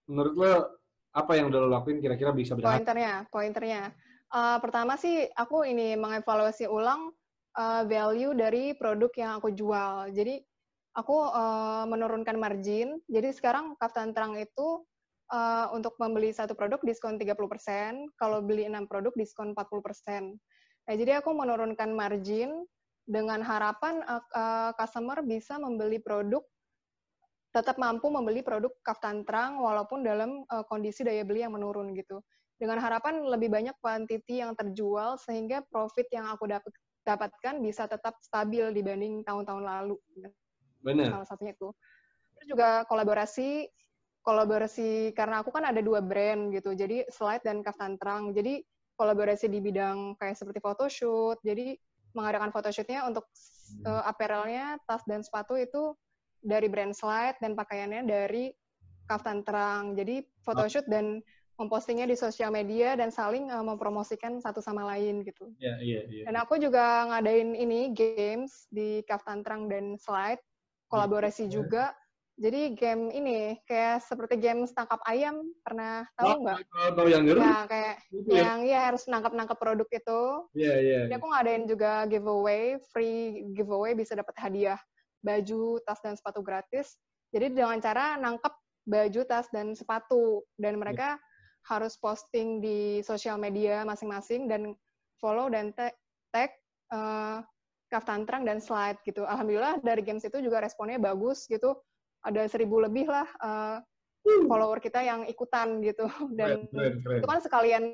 [0.08, 0.52] Menurut lo
[1.12, 2.81] apa yang udah lo lakuin kira-kira bisa berhasil?
[2.81, 3.83] Pointernya, pointernya.
[4.33, 7.12] Uh, pertama sih aku ini mengevaluasi ulang
[7.57, 10.09] uh, value dari produk yang aku jual.
[10.09, 10.40] Jadi
[10.96, 12.96] aku uh, menurunkan margin.
[13.09, 14.85] Jadi sekarang Kaftan Terang itu
[15.33, 20.37] uh, untuk membeli satu produk diskon 30%, kalau beli enam produk diskon 40%.
[20.83, 22.64] Nah, jadi aku menurunkan margin
[23.05, 26.40] dengan harapan uh, uh, customer bisa membeli produk
[27.52, 32.24] tetap mampu membeli produk kaftan terang walaupun dalam uh, kondisi daya beli yang menurun gitu.
[32.56, 38.16] Dengan harapan lebih banyak quantity yang terjual sehingga profit yang aku dapat dapatkan bisa tetap
[38.22, 39.96] stabil dibanding tahun-tahun lalu.
[40.80, 41.20] Benar.
[41.20, 41.74] Salah satunya itu.
[42.38, 43.68] Terus juga kolaborasi
[44.22, 46.72] kolaborasi karena aku kan ada dua brand gitu.
[46.72, 48.30] Jadi slide dan kaftan terang.
[48.30, 48.62] Jadi
[48.94, 51.42] kolaborasi di bidang kayak seperti photoshoot.
[51.42, 51.74] Jadi
[52.14, 53.26] mengadakan photoshootnya untuk
[53.82, 55.98] uh, apparelnya, tas dan sepatu itu
[56.42, 58.50] dari brand slide dan pakaiannya dari
[59.07, 59.94] kaftan terang.
[59.94, 61.22] Jadi photoshoot dan
[61.57, 65.55] mempostingnya di sosial media dan saling uh, mempromosikan satu sama lain gitu.
[65.62, 66.16] Iya, yeah, iya, yeah, iya.
[66.18, 66.24] Yeah.
[66.26, 70.42] Dan aku juga ngadain ini games di kaftan terang dan slide,
[70.90, 71.52] kolaborasi yeah.
[71.52, 71.85] juga
[72.40, 76.59] jadi game ini kayak seperti game tangkap ayam pernah tahu nggak?
[76.74, 77.38] Oh, tahu yang gitu?
[77.38, 78.72] Ya kayak itu yang ya.
[78.72, 80.20] ya harus nangkap nangkap produk itu.
[80.57, 80.90] Iya yeah, iya.
[80.90, 84.81] Yeah, Jadi aku ngadain juga giveaway, free giveaway bisa dapat hadiah
[85.22, 86.98] baju, tas dan sepatu gratis.
[87.32, 88.54] Jadi dengan cara nangkep
[88.85, 90.42] baju, tas dan sepatu.
[90.58, 91.70] Dan mereka yeah.
[91.72, 94.74] harus posting di sosial media masing-masing dan
[95.22, 95.94] follow dan tag,
[96.35, 96.50] tag
[96.90, 97.40] uh,
[97.88, 99.22] kaftan terang dan slide gitu.
[99.24, 101.78] Alhamdulillah dari games itu juga responnya bagus gitu.
[102.22, 103.78] Ada seribu lebih lah uh,
[104.50, 106.11] follower kita yang ikutan gitu.
[106.38, 107.85] Dan keren, keren, itu kan sekalian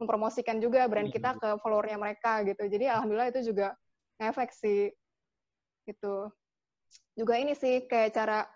[0.00, 2.66] mempromosikan juga brand kita ke followernya mereka gitu.
[2.66, 3.74] Jadi alhamdulillah itu juga
[4.18, 4.90] efek sih
[5.86, 6.30] gitu
[7.18, 8.48] juga ini sih kayak cara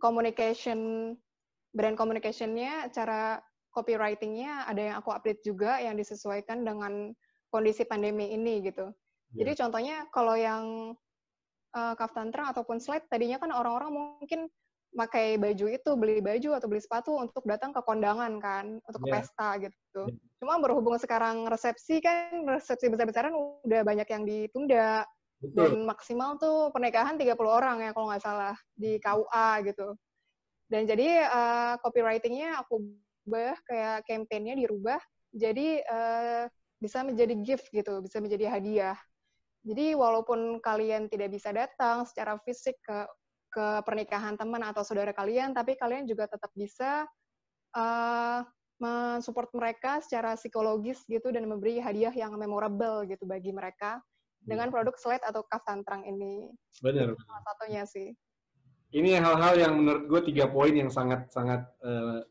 [0.00, 1.12] communication
[1.74, 3.42] brand communicationnya cara
[3.74, 7.12] copywritingnya ada yang aku update juga yang disesuaikan dengan
[7.52, 8.88] kondisi pandemi ini gitu
[9.36, 9.44] yeah.
[9.44, 10.96] jadi contohnya kalau yang
[11.76, 14.48] uh, kaftan terang ataupun slide tadinya kan orang-orang mungkin
[14.88, 19.08] pakai baju itu beli baju atau beli sepatu untuk datang ke kondangan kan untuk ke
[19.12, 19.14] yeah.
[19.20, 20.02] pesta gitu.
[20.08, 20.40] Yeah.
[20.40, 25.04] Cuma berhubung sekarang resepsi kan resepsi besar-besaran udah banyak yang ditunda
[25.38, 25.54] Betul.
[25.54, 29.94] dan maksimal tuh pernikahan 30 orang ya kalau nggak salah di KUA gitu.
[30.66, 32.82] Dan jadi uh, copywritingnya aku
[33.28, 34.98] ubah kayak campaignnya dirubah
[35.30, 36.44] jadi uh,
[36.82, 38.98] bisa menjadi gift gitu, bisa menjadi hadiah.
[39.62, 43.06] Jadi walaupun kalian tidak bisa datang secara fisik ke
[43.48, 47.08] ke pernikahan teman atau saudara kalian, tapi kalian juga tetap bisa
[47.72, 48.40] uh,
[48.78, 53.98] mensupport mereka secara psikologis gitu dan memberi hadiah yang memorable gitu bagi mereka
[54.42, 56.50] dengan produk slide atau kaftan terang ini.
[56.80, 57.14] Benar.
[57.14, 58.14] Salah satunya sih.
[58.88, 62.24] Ini hal-hal yang menurut gue tiga poin yang sangat-sangat uh,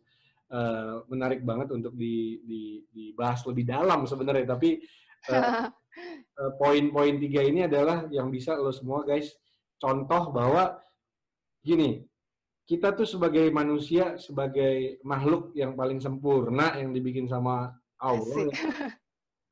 [0.50, 4.58] uh, menarik banget untuk di, di, dibahas lebih dalam sebenarnya.
[4.58, 4.82] Tapi
[5.30, 5.70] uh,
[6.42, 9.34] uh, poin-poin tiga ini adalah yang bisa lo semua guys
[9.78, 10.78] contoh bahwa
[11.62, 12.06] gini
[12.68, 18.52] kita tuh sebagai manusia sebagai makhluk yang paling sempurna yang dibikin sama Allah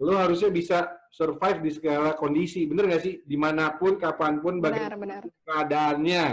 [0.05, 2.67] lo harusnya bisa survive di segala kondisi.
[2.67, 3.23] Bener gak sih?
[3.23, 6.25] Di mana pun kapan pun bagaimana keadaannya.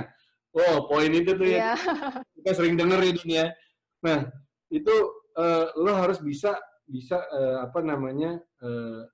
[0.53, 1.73] Oh poin itu tuh ya.
[1.73, 1.75] Iya.
[2.43, 3.45] kita sering denger ya dunia
[4.03, 4.27] nah
[4.67, 4.95] itu
[5.39, 9.07] uh, lo harus bisa bisa uh, apa namanya uh,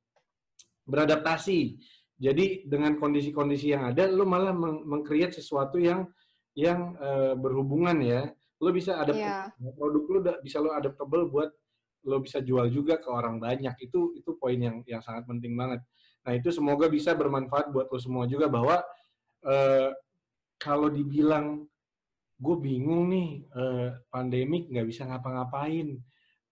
[0.88, 1.76] beradaptasi.
[2.18, 6.08] Jadi dengan kondisi-kondisi yang ada, lo malah meng-create sesuatu yang
[6.56, 8.26] yang uh, berhubungan ya.
[8.58, 9.46] Lo bisa ada yeah.
[9.78, 11.52] produk lo bisa lo adaptable buat
[12.08, 13.76] lo bisa jual juga ke orang banyak.
[13.84, 15.84] Itu itu poin yang yang sangat penting banget.
[16.24, 18.80] Nah itu semoga bisa bermanfaat buat lo semua juga bahwa
[19.44, 19.90] uh,
[20.56, 21.68] kalau dibilang
[22.38, 26.00] gue bingung nih uh, pandemik nggak bisa ngapa-ngapain.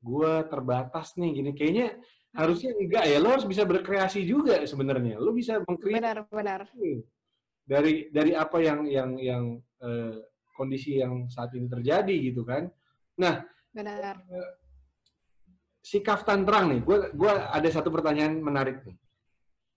[0.04, 1.50] Gue terbatas nih gini.
[1.56, 1.88] Kayaknya
[2.36, 3.18] harusnya enggak ya.
[3.18, 5.16] Lo harus bisa berkreasi juga sebenarnya.
[5.16, 6.60] Lo bisa mengkreasi benar benar.
[7.66, 9.44] dari dari apa yang yang yang
[9.82, 10.22] uh,
[10.56, 12.70] kondisi yang saat ini terjadi gitu kan.
[13.18, 13.44] Nah
[13.76, 14.16] benar
[15.86, 18.98] si kaftan terang nih gue gua ada satu pertanyaan menarik nih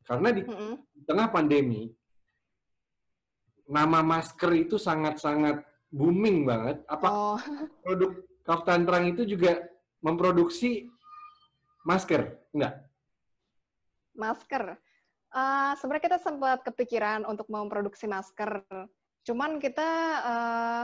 [0.10, 0.74] karena di, mm -hmm.
[1.06, 1.94] tengah pandemi
[3.70, 5.62] nama masker itu sangat-sangat
[5.94, 6.82] booming banget.
[6.90, 7.40] Apa oh.
[7.86, 9.62] produk Kaftan Terang itu juga
[10.02, 10.90] memproduksi
[11.86, 12.34] masker?
[12.50, 12.82] Enggak.
[14.18, 14.64] Masker.
[15.30, 18.66] Uh, sebenarnya kita sempat kepikiran untuk memproduksi masker.
[19.22, 19.90] Cuman kita
[20.26, 20.84] uh,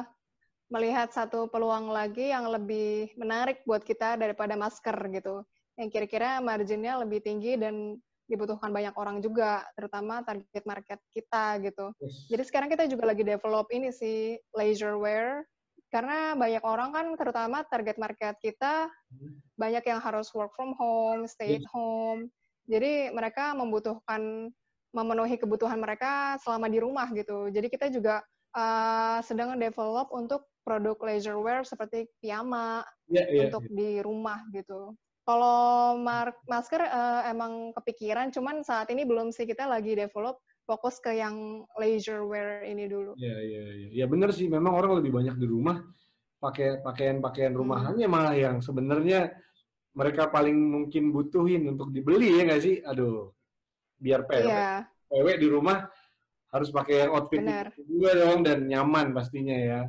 [0.70, 5.46] melihat satu peluang lagi yang lebih menarik buat kita daripada masker gitu.
[5.78, 11.94] Yang kira-kira marginnya lebih tinggi dan dibutuhkan banyak orang juga, terutama target market kita gitu.
[12.02, 12.26] Yes.
[12.34, 15.46] Jadi sekarang kita juga lagi develop ini sih leisure wear
[15.94, 19.38] karena banyak orang kan terutama target market kita hmm.
[19.56, 21.62] banyak yang harus work from home, stay yes.
[21.62, 22.34] at home.
[22.66, 24.50] Jadi mereka membutuhkan
[24.90, 27.54] memenuhi kebutuhan mereka selama di rumah gitu.
[27.54, 28.26] Jadi kita juga
[28.58, 33.78] uh, sedang develop untuk produk leisure wear seperti piyama yeah, yeah, untuk yeah.
[33.78, 34.98] di rumah gitu.
[35.26, 35.98] Kalau
[36.46, 41.66] masker uh, emang kepikiran, cuman saat ini belum sih kita lagi develop fokus ke yang
[41.78, 43.14] leisure wear ini dulu.
[43.18, 43.88] Iya iya iya.
[44.02, 45.82] Ya benar sih, memang orang lebih banyak di rumah
[46.38, 47.62] pakai pakaian-pakaian hmm.
[47.62, 48.14] rumahannya hmm.
[48.14, 49.34] malah yang sebenarnya
[49.96, 52.76] mereka paling mungkin butuhin untuk dibeli ya nggak sih?
[52.86, 53.34] Aduh,
[53.98, 54.86] biar PW, yeah.
[55.10, 55.90] PW di rumah
[56.54, 57.42] harus pakai yang outfit
[57.84, 59.82] juga dong dan nyaman pastinya ya.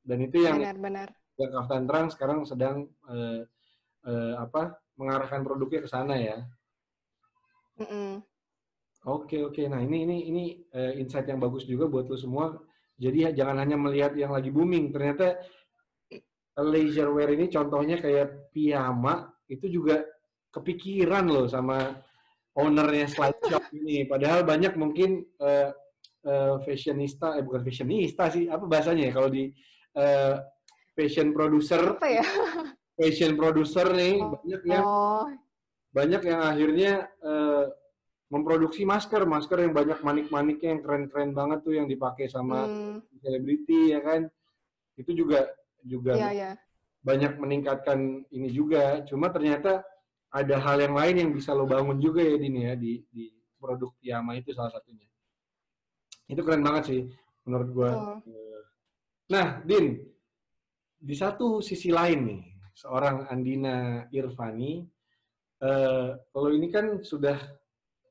[0.00, 1.08] Dan itu yang benar, benar.
[1.36, 3.44] yang Kaftan Terang sekarang sedang uh,
[4.04, 6.38] uh, apa mengarahkan produknya ke sana ya.
[7.80, 8.10] Mm -mm.
[9.08, 10.44] Oke oke, nah ini ini ini
[10.76, 12.52] uh, insight yang bagus juga buat lo semua.
[13.00, 14.92] Jadi jangan hanya melihat yang lagi booming.
[14.92, 15.40] Ternyata
[16.60, 20.04] leisure wear ini contohnya kayak piyama itu juga
[20.52, 21.96] kepikiran loh sama
[22.52, 24.04] ownernya slide shop ini.
[24.04, 25.72] Padahal banyak mungkin uh,
[26.28, 29.48] uh, fashionista, eh bukan fashionista sih, apa bahasanya ya kalau di
[29.96, 30.42] uh,
[30.94, 31.96] fashion producer.
[31.96, 32.26] Apa ya?
[33.00, 34.36] fashion producer nih oh.
[34.36, 35.24] banyak yang oh.
[35.96, 36.92] banyak yang akhirnya
[37.24, 37.64] uh,
[38.28, 43.00] memproduksi masker masker yang banyak manik-maniknya yang keren-keren banget tuh yang dipakai sama hmm.
[43.24, 43.92] selebriti hmm.
[43.96, 44.20] ya kan
[45.00, 45.48] itu juga
[45.80, 46.54] juga yeah, yeah.
[47.00, 49.80] banyak meningkatkan ini juga cuma ternyata
[50.30, 53.90] ada hal yang lain yang bisa lo bangun juga ya Dini ya di di produk
[54.04, 55.08] Yama itu salah satunya
[56.28, 57.00] itu keren banget sih
[57.48, 58.20] menurut gue oh.
[59.30, 60.10] Nah Din
[61.00, 62.42] di satu sisi lain nih
[62.76, 64.84] seorang Andina Irvani.
[65.60, 67.36] Uh, kalau ini kan sudah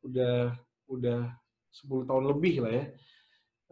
[0.06, 0.54] udah
[0.86, 1.34] udah
[1.74, 2.86] 10 tahun lebih lah ya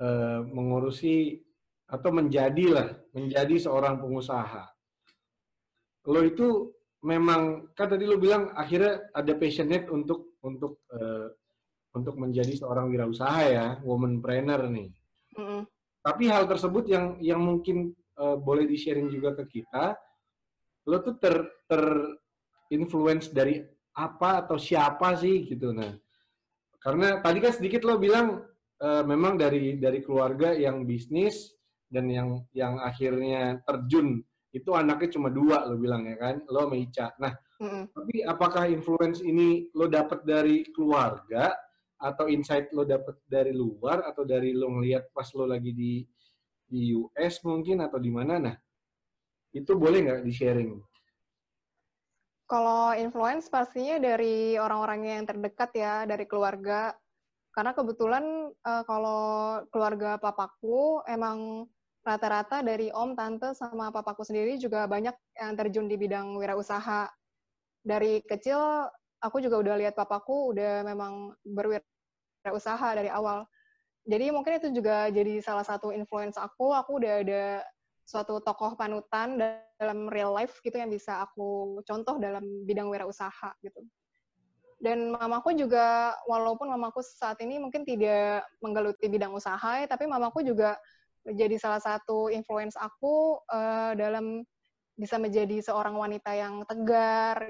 [0.02, 1.38] uh, mengurusi
[1.86, 4.66] atau menjadilah menjadi seorang pengusaha.
[6.10, 6.74] Lo itu
[7.06, 11.30] memang kan tadi lo bilang akhirnya ada passionate untuk untuk uh,
[11.94, 14.90] untuk menjadi seorang wirausaha ya, womanpreneur nih.
[15.38, 15.62] Mm -hmm.
[16.08, 19.92] Tapi hal tersebut yang yang mungkin uh, boleh di sharing juga ke kita,
[20.88, 21.36] lo tuh ter
[21.68, 21.84] ter
[22.72, 23.60] influence dari
[23.92, 25.76] apa atau siapa sih gitu.
[25.76, 25.92] Nah
[26.80, 28.40] karena tadi kan sedikit lo bilang
[28.80, 31.52] uh, memang dari dari keluarga yang bisnis
[31.92, 34.24] dan yang yang akhirnya terjun
[34.56, 36.40] itu anaknya cuma dua lo bilang ya kan?
[36.48, 37.12] Lo sama Ica.
[37.20, 37.84] Nah mm-hmm.
[37.92, 41.52] tapi apakah influence ini lo dapat dari keluarga
[41.98, 46.06] atau insight lo dapat dari luar atau dari lo ngelihat pas lo lagi di
[46.68, 48.56] di US mungkin atau di mana nah
[49.56, 50.78] itu boleh nggak di-sharing?
[52.48, 56.96] Kalau influence pastinya dari orang-orang yang terdekat ya, dari keluarga.
[57.52, 59.22] Karena kebetulan uh, kalau
[59.74, 61.68] keluarga papaku emang
[62.08, 67.12] rata-rata dari om, tante, sama papaku sendiri juga banyak yang terjun di bidang wirausaha.
[67.84, 68.88] Dari kecil,
[69.22, 73.46] aku juga udah lihat papaku udah memang berwirausaha dari awal.
[74.08, 76.72] Jadi mungkin itu juga jadi salah satu influence aku.
[76.72, 77.44] Aku udah ada
[78.08, 79.36] suatu tokoh panutan
[79.76, 83.84] dalam real life gitu yang bisa aku contoh dalam bidang wirausaha gitu.
[84.78, 90.46] Dan mamaku juga, walaupun mamaku saat ini mungkin tidak menggeluti bidang usaha, ya, tapi mamaku
[90.46, 90.78] juga
[91.26, 94.46] menjadi salah satu influence aku uh, dalam
[94.98, 97.46] bisa menjadi seorang wanita yang tegar,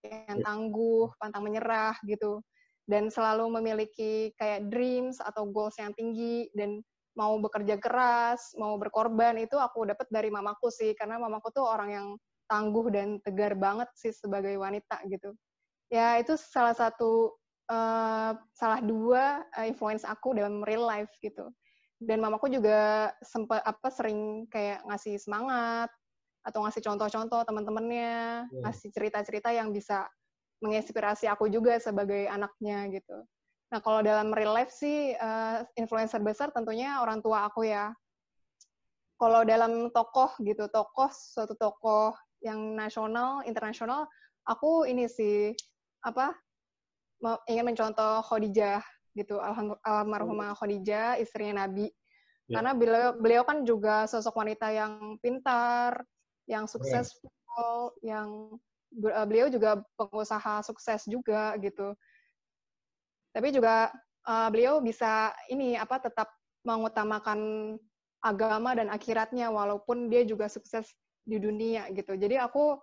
[0.00, 2.40] yang tangguh, pantang menyerah gitu,
[2.88, 6.80] dan selalu memiliki kayak dreams atau goals yang tinggi dan
[7.16, 11.90] mau bekerja keras, mau berkorban itu aku dapat dari mamaku sih karena mamaku tuh orang
[11.92, 12.08] yang
[12.46, 15.32] tangguh dan tegar banget sih sebagai wanita gitu.
[15.88, 17.34] Ya itu salah satu
[17.72, 21.50] uh, salah dua uh, influence aku dalam real life gitu.
[21.96, 25.88] Dan mamaku juga sempat apa sering kayak ngasih semangat
[26.46, 28.62] atau ngasih contoh-contoh teman-temannya, yeah.
[28.62, 30.06] ngasih cerita-cerita yang bisa
[30.62, 33.18] menginspirasi aku juga sebagai anaknya gitu.
[33.66, 37.90] Nah, kalau dalam real life sih, uh, influencer besar tentunya orang tua aku ya.
[39.18, 44.06] Kalau dalam tokoh gitu, tokoh, suatu tokoh yang nasional, internasional,
[44.46, 45.50] aku ini sih,
[46.06, 46.30] apa,
[47.50, 48.84] ingin mencontoh Khadijah
[49.16, 49.40] gitu,
[49.82, 50.56] almarhumah oh.
[50.60, 51.90] Khadijah, istrinya Nabi.
[52.46, 52.60] Ya.
[52.60, 56.06] Karena beliau, beliau kan juga sosok wanita yang pintar,
[56.46, 57.14] yang sukses,
[58.02, 58.58] yang
[58.94, 61.94] eh, beliau juga pengusaha sukses juga gitu
[63.36, 63.92] tapi juga
[64.24, 66.32] uh, beliau bisa ini apa tetap
[66.64, 67.76] mengutamakan
[68.24, 70.88] agama dan akhiratnya walaupun dia juga sukses
[71.28, 72.16] di dunia gitu.
[72.16, 72.80] Jadi aku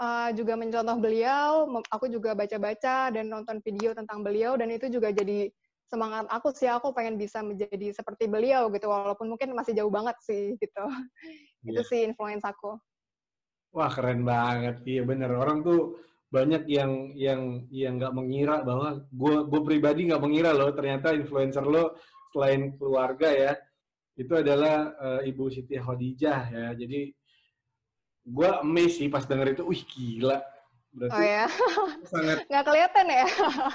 [0.00, 5.12] uh, juga mencontoh beliau, aku juga baca-baca dan nonton video tentang beliau dan itu juga
[5.12, 5.52] jadi
[5.92, 10.16] semangat aku sih aku pengen bisa menjadi seperti beliau gitu walaupun mungkin masih jauh banget
[10.24, 10.84] sih gitu.
[11.68, 11.68] Yeah.
[11.76, 12.80] Itu sih influence aku.
[13.72, 15.32] Wah keren banget, iya bener.
[15.32, 15.96] Orang tuh
[16.32, 21.60] banyak yang yang yang nggak mengira bahwa gue gue pribadi nggak mengira loh ternyata influencer
[21.64, 21.96] lo
[22.32, 23.52] selain keluarga ya
[24.16, 26.66] itu adalah uh, ibu Siti Khadijah ya.
[26.76, 27.12] Jadi
[28.22, 29.64] gue amazed sih pas denger itu.
[29.64, 30.40] Wih gila.
[30.92, 31.44] Berarti oh ya.
[32.04, 33.26] sangat nggak kelihatan ya?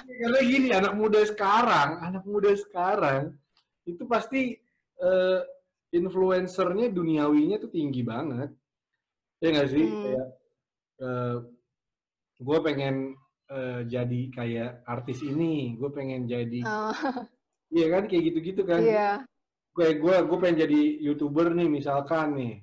[0.05, 3.33] Karena gini anak muda sekarang anak muda sekarang
[3.89, 4.53] itu pasti
[5.01, 5.41] uh,
[5.89, 8.53] influencernya duniawinya tuh tinggi banget
[9.37, 10.01] ya nggak sih hmm.
[10.03, 10.27] kayak
[11.01, 11.35] uh,
[12.37, 12.95] gue pengen
[13.49, 16.93] uh, jadi kayak artis ini, gue pengen jadi, oh.
[17.75, 18.81] iya kan kayak gitu-gitu kan.
[18.83, 19.11] Iya.
[19.73, 22.53] Gue gue gue pengen jadi youtuber nih misalkan nih,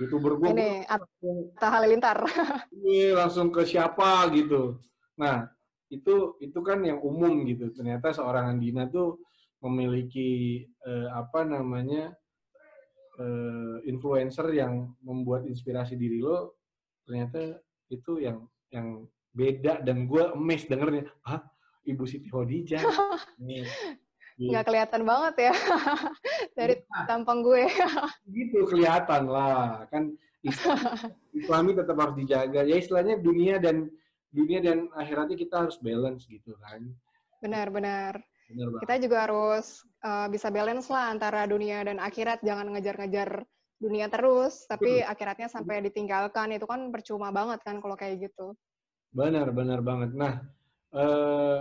[0.00, 0.48] youtuber gue.
[0.52, 2.18] Ini Atta Halilintar.
[2.88, 4.80] Iya langsung ke siapa gitu.
[5.20, 5.44] Nah
[5.92, 7.72] itu itu kan yang umum gitu.
[7.72, 9.20] Ternyata seorang Andina tuh
[9.60, 12.14] memiliki uh, apa namanya
[13.18, 16.58] uh, influencer yang membuat inspirasi diri lo.
[17.04, 17.58] Ternyata
[17.90, 19.04] itu yang yang
[19.34, 21.10] beda dan gue emes dengernya.
[21.26, 21.42] Ah
[21.88, 22.82] ibu Siti Khadijah?
[23.44, 23.66] Nih.
[24.38, 25.54] Nggak kelihatan banget ya.
[26.58, 27.66] Dari nah, tampang gue.
[28.36, 29.88] Gitu kelihatan lah.
[29.90, 30.14] Kan
[31.34, 32.62] Islami tetap harus dijaga.
[32.62, 33.90] Ya istilahnya dunia dan
[34.30, 36.86] dunia dan akhiratnya kita harus balance gitu kan.
[37.42, 38.22] Benar-benar
[38.54, 42.42] kita juga harus uh, bisa balance lah antara dunia dan akhirat.
[42.44, 43.42] Jangan ngejar-ngejar
[43.78, 46.54] dunia terus tapi akhiratnya sampai ditinggalkan.
[46.54, 48.54] Itu kan percuma banget kan kalau kayak gitu.
[49.08, 50.12] Benar, benar banget.
[50.12, 50.44] Nah,
[50.92, 51.60] eh,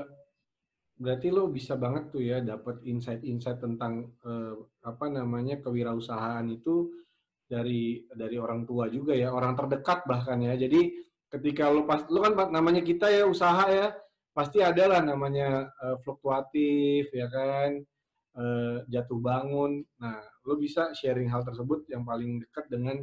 [0.97, 6.91] berarti lo bisa banget tuh ya dapat insight-insight tentang eh, apa namanya kewirausahaan itu
[7.47, 10.59] dari dari orang tua juga ya, orang terdekat bahkan ya.
[10.59, 10.91] Jadi
[11.31, 13.95] ketika lo pas lo kan namanya kita ya usaha ya,
[14.35, 17.79] pasti ada lah namanya eh, fluktuatif ya kan,
[18.37, 19.81] eh, jatuh bangun.
[19.99, 23.01] Nah, lo bisa sharing hal tersebut yang paling dekat dengan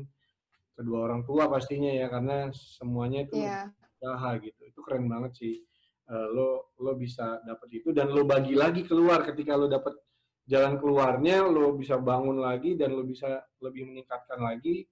[0.75, 3.71] kedua orang tua pastinya ya karena semuanya itu yeah
[4.05, 4.61] usaha gitu.
[4.69, 5.55] Itu keren banget sih.
[6.05, 9.25] Uh, lo lo bisa dapat itu dan lo bagi lagi keluar.
[9.25, 9.97] Ketika lo dapat
[10.45, 14.85] jalan keluarnya lo bisa bangun lagi dan lo bisa lebih meningkatkan lagi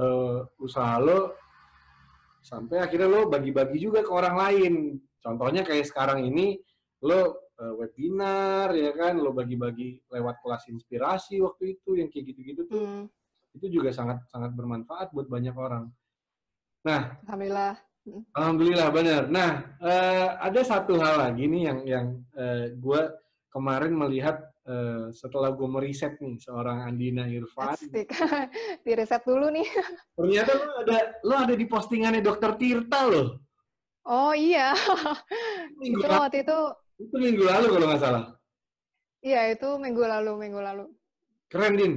[0.00, 1.36] uh, usaha lo.
[2.40, 4.74] Sampai akhirnya lo bagi-bagi juga ke orang lain.
[5.20, 6.56] Contohnya kayak sekarang ini
[7.00, 7.20] lo
[7.60, 12.80] uh, webinar ya kan lo bagi-bagi lewat kelas inspirasi waktu itu yang kayak gitu-gitu tuh
[12.80, 13.04] hmm.
[13.56, 15.88] itu juga sangat sangat bermanfaat buat banyak orang
[16.84, 17.76] nah alhamdulillah
[18.32, 19.22] Alhamdulillah benar.
[19.28, 23.00] Nah, uh, ada satu hal lagi nih yang yang uh, eh, gue
[23.52, 27.76] kemarin melihat uh, setelah gue meriset nih seorang Andina Irfan.
[28.84, 29.68] di riset dulu nih.
[30.18, 33.28] Ternyata lo ada lo ada di postingannya Dokter Tirta loh.
[34.08, 34.72] Oh iya.
[35.76, 36.60] Minggu itu waktu itu.
[37.00, 38.24] Itu minggu lalu kalau nggak salah.
[39.24, 40.84] Iya itu minggu lalu minggu lalu.
[41.48, 41.92] Keren din.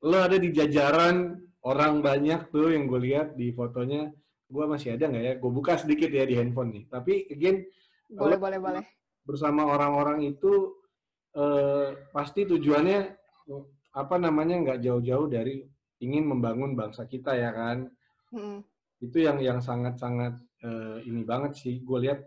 [0.00, 4.08] Lo ada di jajaran orang banyak tuh yang gue lihat di fotonya
[4.46, 5.32] gue masih ada nggak ya?
[5.36, 6.84] Gue buka sedikit ya di handphone nih.
[6.88, 7.68] Tapi again,
[8.08, 8.84] boleh boleh boleh.
[9.26, 10.72] Bersama orang-orang itu
[11.36, 12.98] eh, pasti tujuannya
[13.96, 15.64] apa namanya nggak jauh-jauh dari
[16.00, 17.88] ingin membangun bangsa kita ya kan.
[18.32, 18.60] Hmm.
[19.00, 21.80] Itu yang yang sangat-sangat eh, ini banget sih.
[21.80, 22.20] Gue lihat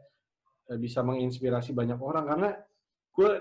[0.77, 2.49] bisa menginspirasi banyak orang karena
[3.15, 3.31] gue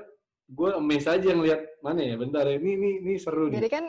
[0.48, 3.60] gue amazed aja yang lihat mana ya bentar ya ini ini ini seru nih.
[3.60, 3.84] Jadi kan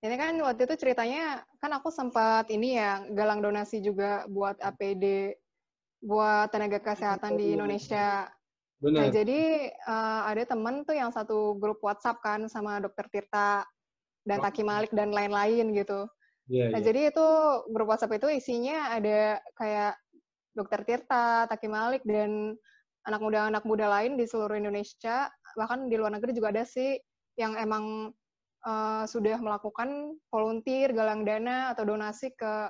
[0.00, 5.34] ini kan waktu itu ceritanya kan aku sempat ini ya galang donasi juga buat APD
[6.00, 8.30] buat tenaga kesehatan di Indonesia.
[8.80, 8.96] Benar.
[8.96, 13.68] Nah, jadi uh, ada temen tuh yang satu grup WhatsApp kan sama Dokter Tirta
[14.24, 14.40] dan.
[14.40, 16.08] Taki Malik dan lain-lain gitu.
[16.48, 16.86] Yeah, nah, yeah.
[16.88, 17.26] jadi itu
[17.68, 20.00] grup WhatsApp itu isinya ada kayak
[20.54, 22.56] Dokter Tirta, Taki Malik dan
[23.08, 27.00] anak muda-anak muda lain di seluruh Indonesia, bahkan di luar negeri juga ada sih
[27.40, 28.12] yang emang
[28.66, 32.68] uh, sudah melakukan volunteer, galang dana atau donasi ke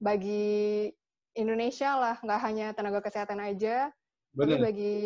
[0.00, 0.88] bagi
[1.34, 3.90] Indonesia lah, nggak hanya tenaga kesehatan aja,
[4.34, 4.58] Bener.
[4.58, 4.96] tapi bagi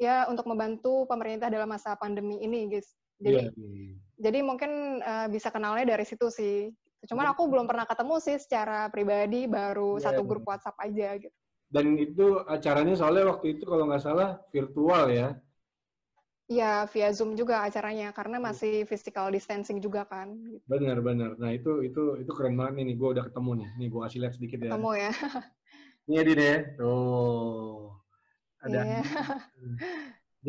[0.00, 2.88] ya untuk membantu pemerintah dalam masa pandemi ini, guys.
[3.20, 3.52] Jadi, yeah.
[4.16, 6.72] jadi mungkin uh, bisa kenalnya dari situ sih.
[7.08, 10.04] Cuman aku belum pernah ketemu sih secara pribadi, baru yeah.
[10.10, 11.36] satu grup WhatsApp aja gitu.
[11.70, 15.38] Dan itu acaranya soalnya waktu itu kalau nggak salah virtual ya?
[16.50, 18.46] Iya, via Zoom juga acaranya karena iya.
[18.50, 20.34] masih physical distancing juga kan.
[20.34, 20.66] Gitu.
[20.66, 21.38] Benar, benar.
[21.38, 22.98] Nah itu itu itu keren banget nih.
[22.98, 23.68] Gue udah ketemu nih.
[23.78, 24.74] Nih gue kasih lihat sedikit ya.
[24.74, 25.12] Ketemu ya.
[26.10, 26.58] Ini ya deh.
[26.74, 27.94] Tuh.
[28.66, 28.80] Ada.
[28.82, 29.04] Yeah.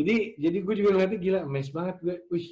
[0.02, 2.16] jadi jadi gue juga ngeliatnya gila, mes banget gue.
[2.34, 2.48] Wih,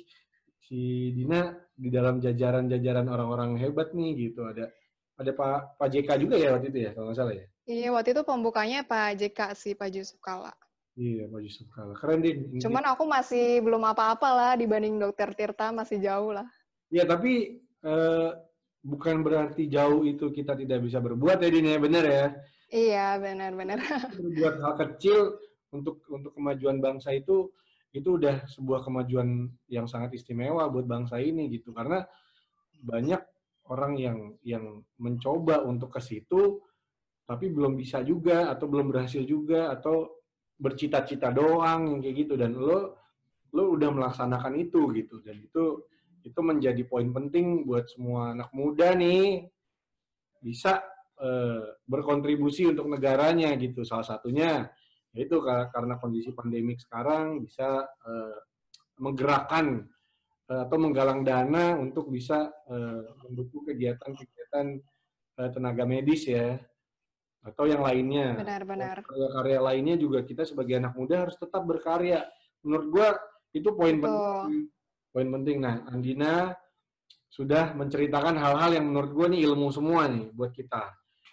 [0.69, 4.45] si Dina di dalam jajaran-jajaran orang-orang hebat nih gitu.
[4.45, 4.69] Ada
[5.17, 7.45] ada Pak Pak JK juga ya waktu itu ya kalau nggak salah ya.
[7.69, 10.49] Iya, waktu itu pembukanya Pak JK sih, Pak Yusuf Kala.
[10.97, 11.93] Iya, Pak Yusuf Kala.
[11.93, 12.57] Keren, Din.
[12.57, 16.49] Cuman aku masih belum apa-apa lah dibanding Dokter Tirta, masih jauh lah.
[16.89, 18.29] Iya, tapi eh,
[18.81, 21.77] bukan berarti jauh itu kita tidak bisa berbuat ya, Din, ya?
[21.77, 22.25] Benar ya?
[22.73, 23.77] Iya, benar-benar.
[24.17, 25.37] Berbuat hal kecil
[25.69, 27.53] untuk untuk kemajuan bangsa itu,
[27.89, 31.73] itu udah sebuah kemajuan yang sangat istimewa buat bangsa ini gitu.
[31.73, 32.05] Karena
[32.79, 33.21] banyak
[33.69, 36.61] orang yang yang mencoba untuk ke situ,
[37.25, 40.21] tapi belum bisa juga, atau belum berhasil juga, atau
[40.59, 42.33] bercita-cita doang yang kayak gitu.
[42.37, 42.97] Dan lo
[43.49, 45.21] lo udah melaksanakan itu gitu.
[45.25, 45.81] Dan itu
[46.21, 49.47] itu menjadi poin penting buat semua anak muda nih
[50.43, 50.83] bisa
[51.15, 51.29] e,
[51.89, 53.81] berkontribusi untuk negaranya gitu.
[53.81, 54.69] Salah satunya
[55.13, 58.11] yaitu karena kondisi pandemik sekarang bisa e,
[59.01, 59.89] menggerakkan
[60.45, 62.75] e, atau menggalang dana untuk bisa e,
[63.25, 64.77] mendukung kegiatan-kegiatan
[65.33, 66.61] e, tenaga medis ya
[67.39, 68.35] atau yang lainnya.
[68.35, 69.01] Benar-benar.
[69.01, 72.27] Karya-karya lainnya juga kita sebagai anak muda harus tetap berkarya.
[72.61, 73.07] Menurut gua
[73.55, 74.67] itu poin penting.
[75.09, 75.57] Poin penting.
[75.63, 76.53] Nah, Andina
[77.31, 80.83] sudah menceritakan hal-hal yang menurut gua nih ilmu semua nih buat kita.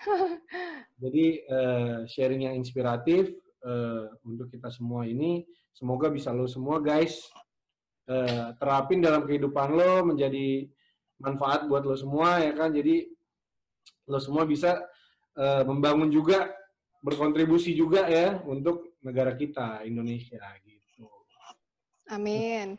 [1.03, 3.35] Jadi uh, sharing yang inspiratif
[3.67, 5.43] uh, untuk kita semua ini
[5.75, 7.27] semoga bisa lo semua guys
[8.07, 10.71] uh, terapin dalam kehidupan lo menjadi
[11.19, 12.71] manfaat buat lo semua ya kan.
[12.73, 13.09] Jadi
[14.07, 14.79] lo semua bisa
[15.37, 16.55] uh, membangun juga
[17.03, 21.07] berkontribusi juga ya untuk negara kita Indonesia gitu.
[22.11, 22.79] Amin.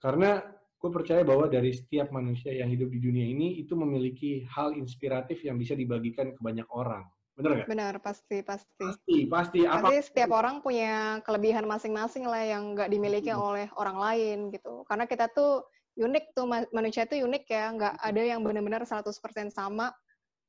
[0.00, 0.40] Karena
[0.80, 5.44] gue percaya bahwa dari setiap manusia yang hidup di dunia ini itu memiliki hal inspiratif
[5.44, 7.04] yang bisa dibagikan ke banyak orang.
[7.40, 7.68] Benar nggak?
[7.68, 8.84] Benar, pasti, pasti.
[8.84, 9.60] Pasti, pasti.
[9.64, 9.88] Apa?
[9.88, 13.40] Pasti setiap orang punya kelebihan masing-masing lah yang nggak dimiliki hmm.
[13.40, 14.84] oleh orang lain gitu.
[14.84, 15.64] Karena kita tuh
[15.96, 17.64] unik tuh, manusia tuh unik ya.
[17.72, 19.08] Nggak ada yang benar-benar 100%
[19.50, 19.90] sama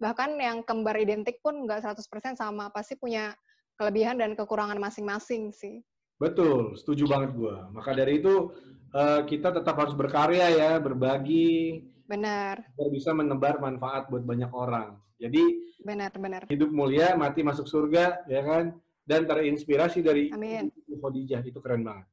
[0.01, 3.37] bahkan yang kembar identik pun nggak 100% sama, pasti punya
[3.77, 5.85] kelebihan dan kekurangan masing-masing sih.
[6.17, 7.55] Betul, setuju banget gue.
[7.69, 8.49] Maka dari itu
[8.97, 11.85] uh, kita tetap harus berkarya ya, berbagi.
[12.11, 12.55] Benar.
[12.75, 14.99] Biar bisa menebar manfaat buat banyak orang.
[15.15, 16.41] Jadi benar, benar.
[16.51, 18.75] Hidup mulia, mati masuk surga, ya kan?
[19.07, 20.67] Dan terinspirasi dari Amin.
[20.91, 22.07] Khadijah itu keren banget.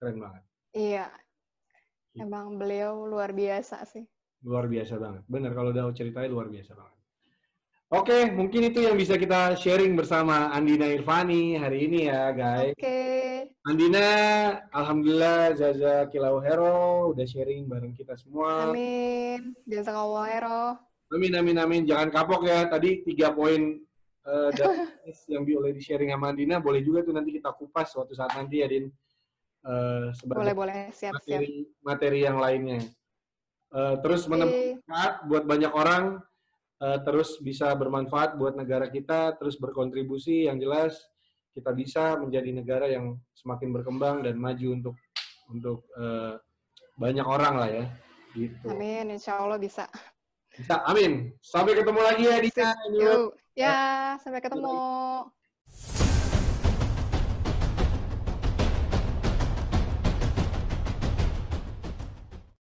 [0.00, 0.42] Keren banget.
[0.72, 1.06] Iya.
[2.16, 4.02] Emang beliau luar biasa sih.
[4.48, 5.22] Luar biasa banget.
[5.28, 6.97] Benar kalau udah ceritanya luar biasa banget.
[7.88, 12.76] Oke, mungkin itu yang bisa kita sharing bersama Andina Irfani hari ini ya, guys.
[12.76, 13.00] Oke.
[13.64, 14.08] Andina,
[14.76, 18.68] alhamdulillah Zaza Kilau Hero udah sharing bareng kita semua.
[18.68, 19.56] Amin.
[19.64, 19.96] Jasa
[20.28, 20.76] Hero.
[21.08, 21.82] Amin, amin, amin.
[21.88, 22.68] Jangan kapok ya.
[22.68, 23.80] Tadi tiga poin
[24.28, 24.52] uh,
[25.32, 28.68] yang boleh di-sharing sama Andina, boleh juga tuh nanti kita kupas suatu saat nanti ya,
[28.68, 28.92] Din.
[29.64, 30.92] Uh, boleh, boleh.
[30.92, 31.80] Siap, materi, siap.
[31.80, 32.84] Materi yang lainnya.
[33.72, 34.32] Uh, terus okay.
[34.36, 36.20] menemukan buat banyak orang
[36.82, 40.98] uh, terus bisa bermanfaat buat negara kita, terus berkontribusi yang jelas
[41.54, 44.96] kita bisa menjadi negara yang semakin berkembang dan maju untuk
[45.50, 46.38] untuk uh,
[46.98, 47.84] banyak orang lah ya.
[48.36, 48.66] Gitu.
[48.70, 49.88] Amin, insya Allah bisa.
[50.54, 51.34] Bisa, amin.
[51.42, 52.70] Sampai ketemu lagi ya Dika.
[53.58, 54.74] Ya, sampai ketemu.